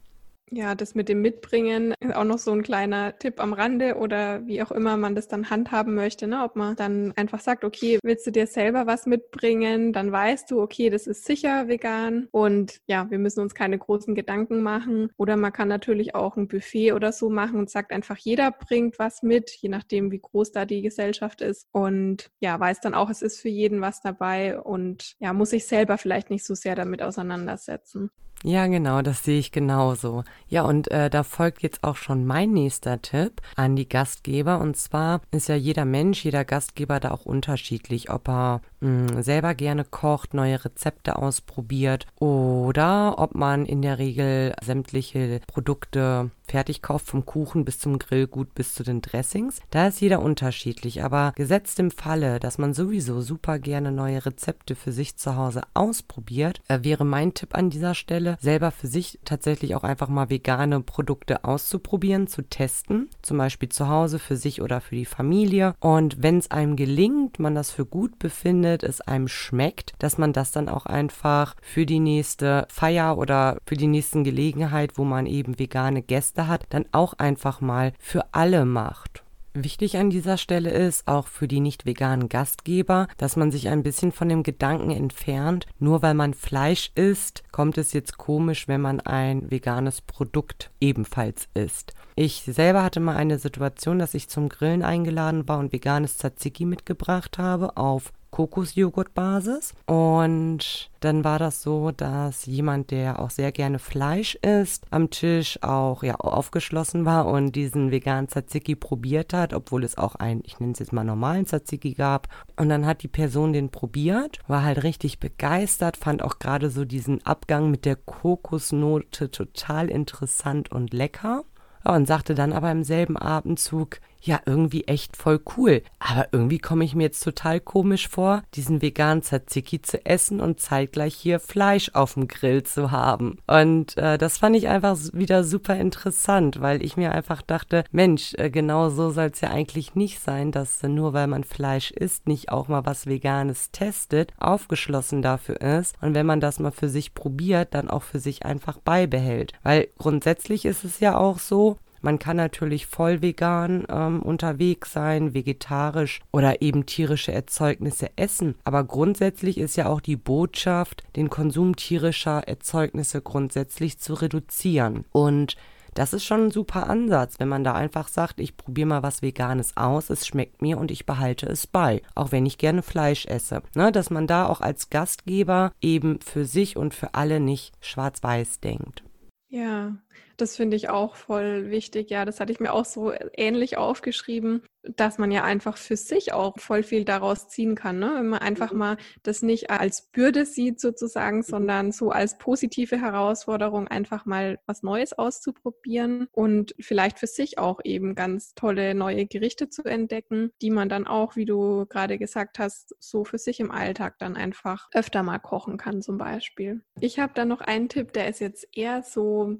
Ja, 0.49 0.75
das 0.75 0.95
mit 0.95 1.09
dem 1.09 1.21
Mitbringen 1.21 1.93
ist 1.99 2.15
auch 2.15 2.23
noch 2.23 2.37
so 2.37 2.51
ein 2.53 2.63
kleiner 2.63 3.17
Tipp 3.19 3.41
am 3.41 3.51
Rande 3.51 3.95
oder 3.95 4.47
wie 4.47 4.61
auch 4.61 4.71
immer 4.71 4.95
man 4.95 5.13
das 5.13 5.27
dann 5.27 5.49
handhaben 5.49 5.93
möchte. 5.93 6.25
Ne? 6.25 6.41
Ob 6.41 6.55
man 6.55 6.77
dann 6.77 7.11
einfach 7.17 7.41
sagt, 7.41 7.65
okay, 7.65 7.99
willst 8.01 8.25
du 8.25 8.31
dir 8.31 8.47
selber 8.47 8.87
was 8.87 9.05
mitbringen, 9.07 9.91
dann 9.91 10.09
weißt 10.09 10.49
du, 10.49 10.61
okay, 10.61 10.89
das 10.89 11.05
ist 11.05 11.25
sicher 11.25 11.67
vegan 11.67 12.29
und 12.31 12.79
ja, 12.87 13.09
wir 13.11 13.19
müssen 13.19 13.41
uns 13.41 13.55
keine 13.55 13.77
großen 13.77 14.15
Gedanken 14.15 14.63
machen. 14.63 15.09
Oder 15.17 15.35
man 15.35 15.51
kann 15.51 15.67
natürlich 15.67 16.15
auch 16.15 16.37
ein 16.37 16.47
Buffet 16.47 16.93
oder 16.93 17.11
so 17.11 17.29
machen 17.29 17.59
und 17.59 17.69
sagt 17.69 17.91
einfach, 17.91 18.17
jeder 18.17 18.51
bringt 18.51 18.99
was 18.99 19.23
mit, 19.23 19.51
je 19.51 19.67
nachdem, 19.67 20.11
wie 20.11 20.19
groß 20.19 20.53
da 20.53 20.65
die 20.65 20.81
Gesellschaft 20.81 21.41
ist. 21.41 21.67
Und 21.73 22.31
ja, 22.39 22.57
weiß 22.57 22.79
dann 22.79 22.93
auch, 22.93 23.09
es 23.09 23.21
ist 23.21 23.41
für 23.41 23.49
jeden 23.49 23.81
was 23.81 23.99
dabei 24.01 24.57
und 24.61 25.15
ja, 25.19 25.33
muss 25.33 25.49
sich 25.49 25.67
selber 25.67 25.97
vielleicht 25.97 26.29
nicht 26.29 26.45
so 26.45 26.55
sehr 26.55 26.75
damit 26.75 27.01
auseinandersetzen. 27.01 28.11
Ja, 28.43 28.67
genau, 28.67 29.01
das 29.01 29.23
sehe 29.23 29.39
ich 29.39 29.51
genauso. 29.51 30.23
Ja, 30.47 30.61
und 30.61 30.91
äh, 30.91 31.09
da 31.09 31.23
folgt 31.23 31.63
jetzt 31.63 31.83
auch 31.83 31.95
schon 31.95 32.25
mein 32.25 32.51
nächster 32.53 33.01
Tipp 33.01 33.41
an 33.55 33.75
die 33.75 33.89
Gastgeber. 33.89 34.59
Und 34.59 34.77
zwar 34.77 35.21
ist 35.31 35.49
ja 35.49 35.55
jeder 35.55 35.85
Mensch, 35.85 36.23
jeder 36.23 36.45
Gastgeber 36.45 36.99
da 36.99 37.11
auch 37.11 37.25
unterschiedlich, 37.25 38.11
ob 38.11 38.29
er 38.29 38.61
hm, 38.81 39.23
selber 39.23 39.55
gerne 39.55 39.83
kocht, 39.83 40.33
neue 40.33 40.63
Rezepte 40.63 41.15
ausprobiert 41.17 42.05
oder 42.19 43.15
ob 43.17 43.35
man 43.35 43.65
in 43.65 43.81
der 43.81 43.97
Regel 43.97 44.53
sämtliche 44.63 45.41
Produkte 45.47 46.31
fertig 46.47 46.81
kauft, 46.81 47.07
vom 47.07 47.25
Kuchen 47.25 47.65
bis 47.65 47.79
zum 47.79 47.99
Grillgut 47.99 48.55
bis 48.55 48.73
zu 48.73 48.83
den 48.83 49.01
Dressings. 49.01 49.59
Da 49.69 49.87
ist 49.87 49.99
jeder 49.99 50.21
unterschiedlich, 50.21 51.03
aber 51.03 51.33
gesetzt 51.35 51.79
im 51.79 51.91
Falle, 51.91 52.39
dass 52.39 52.57
man 52.57 52.73
sowieso 52.73 53.21
super 53.21 53.59
gerne 53.59 53.91
neue 53.91 54.25
Rezepte 54.25 54.75
für 54.75 54.91
sich 54.91 55.17
zu 55.17 55.35
Hause 55.35 55.63
ausprobiert, 55.73 56.61
äh, 56.67 56.79
wäre 56.83 57.03
mein 57.03 57.33
Tipp 57.33 57.55
an 57.55 57.69
dieser 57.69 57.95
Stelle, 57.95 58.37
selber 58.39 58.71
für 58.71 58.87
sich 58.87 59.19
tatsächlich 59.25 59.75
auch 59.75 59.83
einfach 59.83 60.07
mal 60.07 60.29
vegane 60.29 60.79
Produkte 60.81 61.43
auszuprobieren, 61.43 62.27
zu 62.27 62.43
testen, 62.43 63.09
zum 63.21 63.37
Beispiel 63.37 63.69
zu 63.69 63.89
Hause 63.89 64.19
für 64.19 64.37
sich 64.37 64.61
oder 64.61 64.79
für 64.79 64.95
die 64.95 65.05
Familie. 65.05 65.75
Und 65.79 66.21
wenn 66.23 66.37
es 66.37 66.51
einem 66.51 66.75
gelingt, 66.75 67.39
man 67.39 67.55
das 67.55 67.71
für 67.71 67.85
gut 67.85 68.19
befindet, 68.19 68.66
es 68.75 69.01
einem 69.01 69.27
schmeckt, 69.27 69.93
dass 69.99 70.17
man 70.17 70.33
das 70.33 70.51
dann 70.51 70.69
auch 70.69 70.85
einfach 70.85 71.55
für 71.61 71.85
die 71.85 71.99
nächste 71.99 72.67
Feier 72.69 73.17
oder 73.17 73.57
für 73.65 73.75
die 73.75 73.87
nächsten 73.87 74.23
Gelegenheit, 74.23 74.97
wo 74.97 75.03
man 75.03 75.25
eben 75.25 75.59
vegane 75.59 76.01
Gäste 76.01 76.47
hat, 76.47 76.65
dann 76.69 76.85
auch 76.91 77.13
einfach 77.13 77.61
mal 77.61 77.93
für 77.99 78.25
alle 78.33 78.65
macht. 78.65 79.23
Wichtig 79.59 79.97
an 79.97 80.11
dieser 80.11 80.37
Stelle 80.37 80.69
ist 80.69 81.07
auch 81.07 81.25
für 81.25 81.47
die 81.47 81.61
nicht 81.61 81.87
veganen 81.87 82.29
Gastgeber, 82.29 83.07
dass 83.17 83.35
man 83.35 83.49
sich 83.49 83.69
ein 83.69 83.81
bisschen 83.81 84.11
von 84.11 84.29
dem 84.29 84.43
Gedanken 84.43 84.91
entfernt, 84.91 85.65
nur 85.79 86.03
weil 86.03 86.13
man 86.13 86.35
Fleisch 86.35 86.91
isst, 86.93 87.43
kommt 87.51 87.79
es 87.79 87.91
jetzt 87.91 88.19
komisch, 88.19 88.67
wenn 88.67 88.81
man 88.81 88.99
ein 88.99 89.49
veganes 89.49 90.01
Produkt 90.01 90.69
ebenfalls 90.79 91.47
isst. 91.55 91.95
Ich 92.15 92.43
selber 92.43 92.83
hatte 92.83 92.99
mal 92.99 93.15
eine 93.15 93.39
Situation, 93.39 93.97
dass 93.97 94.13
ich 94.13 94.29
zum 94.29 94.47
Grillen 94.47 94.83
eingeladen 94.83 95.47
war 95.47 95.57
und 95.57 95.73
veganes 95.73 96.19
Tzatziki 96.19 96.65
mitgebracht 96.65 97.39
habe 97.39 97.77
auf 97.77 98.13
Kokosjoghurtbasis. 98.37 99.73
Und 99.87 100.91
dann 100.99 101.23
war 101.23 101.39
das 101.39 101.63
so, 101.63 101.89
dass 101.89 102.45
jemand, 102.45 102.91
der 102.91 103.19
auch 103.19 103.31
sehr 103.31 103.51
gerne 103.51 103.79
Fleisch 103.79 104.35
isst, 104.35 104.85
am 104.91 105.09
Tisch 105.09 105.57
auch 105.63 106.03
ja 106.03 106.15
aufgeschlossen 106.15 107.03
war 107.03 107.25
und 107.25 107.55
diesen 107.55 107.89
veganen 107.89 108.27
Tzatziki 108.27 108.75
probiert 108.75 109.33
hat, 109.33 109.55
obwohl 109.55 109.83
es 109.83 109.97
auch 109.97 110.13
einen, 110.13 110.43
ich 110.45 110.59
nenne 110.59 110.73
es 110.73 110.79
jetzt 110.79 110.93
mal 110.93 111.03
normalen 111.03 111.47
Tzatziki 111.47 111.95
gab. 111.95 112.27
Und 112.57 112.69
dann 112.69 112.85
hat 112.85 113.01
die 113.01 113.07
Person 113.07 113.53
den 113.53 113.69
probiert, 113.69 114.37
war 114.47 114.61
halt 114.63 114.83
richtig 114.83 115.19
begeistert, 115.19 115.97
fand 115.97 116.21
auch 116.21 116.37
gerade 116.37 116.69
so 116.69 116.85
diesen 116.85 117.25
Abgang 117.25 117.71
mit 117.71 117.85
der 117.85 117.95
Kokosnote 117.95 119.31
total 119.31 119.89
interessant 119.89 120.71
und 120.71 120.93
lecker. 120.93 121.43
und 121.83 122.05
sagte 122.05 122.35
dann 122.35 122.53
aber 122.53 122.69
im 122.69 122.83
selben 122.83 123.17
Abendzug, 123.17 123.99
ja 124.21 124.39
irgendwie 124.45 124.85
echt 124.85 125.17
voll 125.17 125.39
cool. 125.57 125.81
Aber 125.99 126.27
irgendwie 126.31 126.59
komme 126.59 126.83
ich 126.83 126.95
mir 126.95 127.03
jetzt 127.03 127.23
total 127.23 127.59
komisch 127.59 128.07
vor, 128.07 128.43
diesen 128.53 128.81
veganen 128.81 129.23
Tzatziki 129.23 129.81
zu 129.81 130.05
essen 130.05 130.41
und 130.41 130.59
zeitgleich 130.59 131.15
hier 131.15 131.39
Fleisch 131.39 131.91
auf 131.93 132.13
dem 132.13 132.27
Grill 132.27 132.63
zu 132.63 132.91
haben. 132.91 133.37
Und 133.47 133.97
äh, 133.97 134.17
das 134.17 134.37
fand 134.37 134.55
ich 134.55 134.67
einfach 134.67 134.97
wieder 135.13 135.43
super 135.43 135.75
interessant, 135.75 136.61
weil 136.61 136.83
ich 136.83 136.97
mir 136.97 137.11
einfach 137.11 137.41
dachte, 137.41 137.83
Mensch, 137.91 138.33
äh, 138.35 138.49
genau 138.49 138.89
so 138.89 139.11
soll 139.11 139.31
es 139.33 139.41
ja 139.41 139.49
eigentlich 139.49 139.95
nicht 139.95 140.19
sein, 140.19 140.51
dass 140.51 140.83
äh, 140.83 140.87
nur 140.87 141.13
weil 141.13 141.27
man 141.27 141.43
Fleisch 141.43 141.91
isst, 141.91 142.27
nicht 142.27 142.49
auch 142.49 142.67
mal 142.67 142.85
was 142.85 143.07
Veganes 143.07 143.71
testet, 143.71 144.33
aufgeschlossen 144.37 145.21
dafür 145.21 145.61
ist 145.61 145.95
und 146.01 146.13
wenn 146.13 146.25
man 146.25 146.41
das 146.41 146.59
mal 146.59 146.71
für 146.71 146.89
sich 146.89 147.13
probiert, 147.13 147.73
dann 147.73 147.89
auch 147.89 148.03
für 148.03 148.19
sich 148.19 148.45
einfach 148.45 148.77
beibehält. 148.77 149.53
Weil 149.63 149.87
grundsätzlich 149.97 150.65
ist 150.65 150.83
es 150.83 150.99
ja 150.99 151.17
auch 151.17 151.39
so, 151.39 151.77
Man 152.01 152.19
kann 152.19 152.37
natürlich 152.37 152.85
voll 152.87 153.21
vegan 153.21 153.85
ähm, 153.89 154.21
unterwegs 154.21 154.93
sein, 154.93 155.33
vegetarisch 155.33 156.21
oder 156.31 156.61
eben 156.61 156.85
tierische 156.85 157.31
Erzeugnisse 157.31 158.09
essen. 158.15 158.55
Aber 158.63 158.83
grundsätzlich 158.83 159.57
ist 159.57 159.75
ja 159.77 159.87
auch 159.87 160.01
die 160.01 160.15
Botschaft, 160.15 161.03
den 161.15 161.29
Konsum 161.29 161.75
tierischer 161.75 162.47
Erzeugnisse 162.47 163.21
grundsätzlich 163.21 163.99
zu 163.99 164.13
reduzieren. 164.13 165.05
Und 165.11 165.57
das 165.97 166.13
ist 166.13 166.25
schon 166.25 166.45
ein 166.45 166.51
super 166.51 166.87
Ansatz, 166.87 167.39
wenn 167.39 167.47
man 167.49 167.63
da 167.63 167.73
einfach 167.73 168.07
sagt, 168.07 168.39
ich 168.39 168.55
probiere 168.55 168.87
mal 168.87 169.01
was 169.01 169.23
Veganes 169.23 169.75
aus, 169.77 170.11
es 170.11 170.27
schmeckt 170.27 170.61
mir 170.61 170.77
und 170.77 170.91
ich 170.91 171.07
behalte 171.07 171.47
es 171.47 171.65
bei, 171.65 172.03
auch 172.13 172.31
wenn 172.31 172.45
ich 172.45 172.59
gerne 172.59 172.83
Fleisch 172.83 173.25
esse. 173.25 173.63
Ne, 173.73 173.91
dass 173.91 174.11
man 174.11 174.27
da 174.27 174.45
auch 174.45 174.61
als 174.61 174.91
Gastgeber 174.91 175.71
eben 175.81 176.21
für 176.21 176.45
sich 176.45 176.77
und 176.77 176.93
für 176.93 177.15
alle 177.15 177.39
nicht 177.39 177.73
schwarz-weiß 177.81 178.59
denkt. 178.59 179.03
Ja, 179.49 179.95
das 180.37 180.55
finde 180.55 180.77
ich 180.77 180.89
auch 180.89 181.15
voll 181.15 181.69
wichtig. 181.69 182.09
Ja, 182.09 182.23
das 182.23 182.39
hatte 182.39 182.51
ich 182.51 182.59
mir 182.59 182.71
auch 182.71 182.85
so 182.85 183.11
ähnlich 183.33 183.77
aufgeschrieben, 183.77 184.61
dass 184.95 185.17
man 185.17 185.31
ja 185.31 185.43
einfach 185.43 185.77
für 185.77 185.97
sich 185.97 186.31
auch 186.31 186.57
voll 186.59 186.83
viel 186.83 187.03
daraus 187.03 187.49
ziehen 187.49 187.75
kann. 187.75 187.99
Ne? 187.99 188.13
Wenn 188.15 188.27
man 188.27 188.39
einfach 188.39 188.71
mhm. 188.71 188.77
mal 188.77 188.97
das 189.23 189.41
nicht 189.41 189.69
als 189.69 190.03
Bürde 190.11 190.45
sieht 190.45 190.79
sozusagen, 190.79 191.37
mhm. 191.37 191.43
sondern 191.43 191.91
so 191.91 192.11
als 192.11 192.37
positive 192.37 193.01
Herausforderung, 193.01 193.87
einfach 193.87 194.25
mal 194.25 194.59
was 194.65 194.83
Neues 194.83 195.13
auszuprobieren 195.13 196.27
und 196.31 196.75
vielleicht 196.79 197.19
für 197.19 197.27
sich 197.27 197.57
auch 197.57 197.79
eben 197.83 198.15
ganz 198.15 198.53
tolle 198.53 198.93
neue 198.93 199.25
Gerichte 199.25 199.69
zu 199.69 199.83
entdecken, 199.83 200.51
die 200.61 200.69
man 200.69 200.87
dann 200.87 201.07
auch, 201.07 201.35
wie 201.35 201.45
du 201.45 201.85
gerade 201.87 202.17
gesagt 202.17 202.59
hast, 202.59 202.95
so 202.99 203.25
für 203.25 203.37
sich 203.39 203.59
im 203.59 203.71
Alltag 203.71 204.19
dann 204.19 204.35
einfach 204.35 204.87
öfter 204.93 205.23
mal 205.23 205.39
kochen 205.39 205.77
kann 205.77 206.01
zum 206.01 206.17
Beispiel. 206.17 206.81
Ich 206.99 207.19
habe 207.19 207.33
da 207.35 207.45
noch 207.45 207.61
einen 207.61 207.89
Tipp, 207.89 208.13
der 208.13 208.27
ist 208.27 208.39
jetzt 208.39 208.67
eher 208.75 209.03
so 209.03 209.57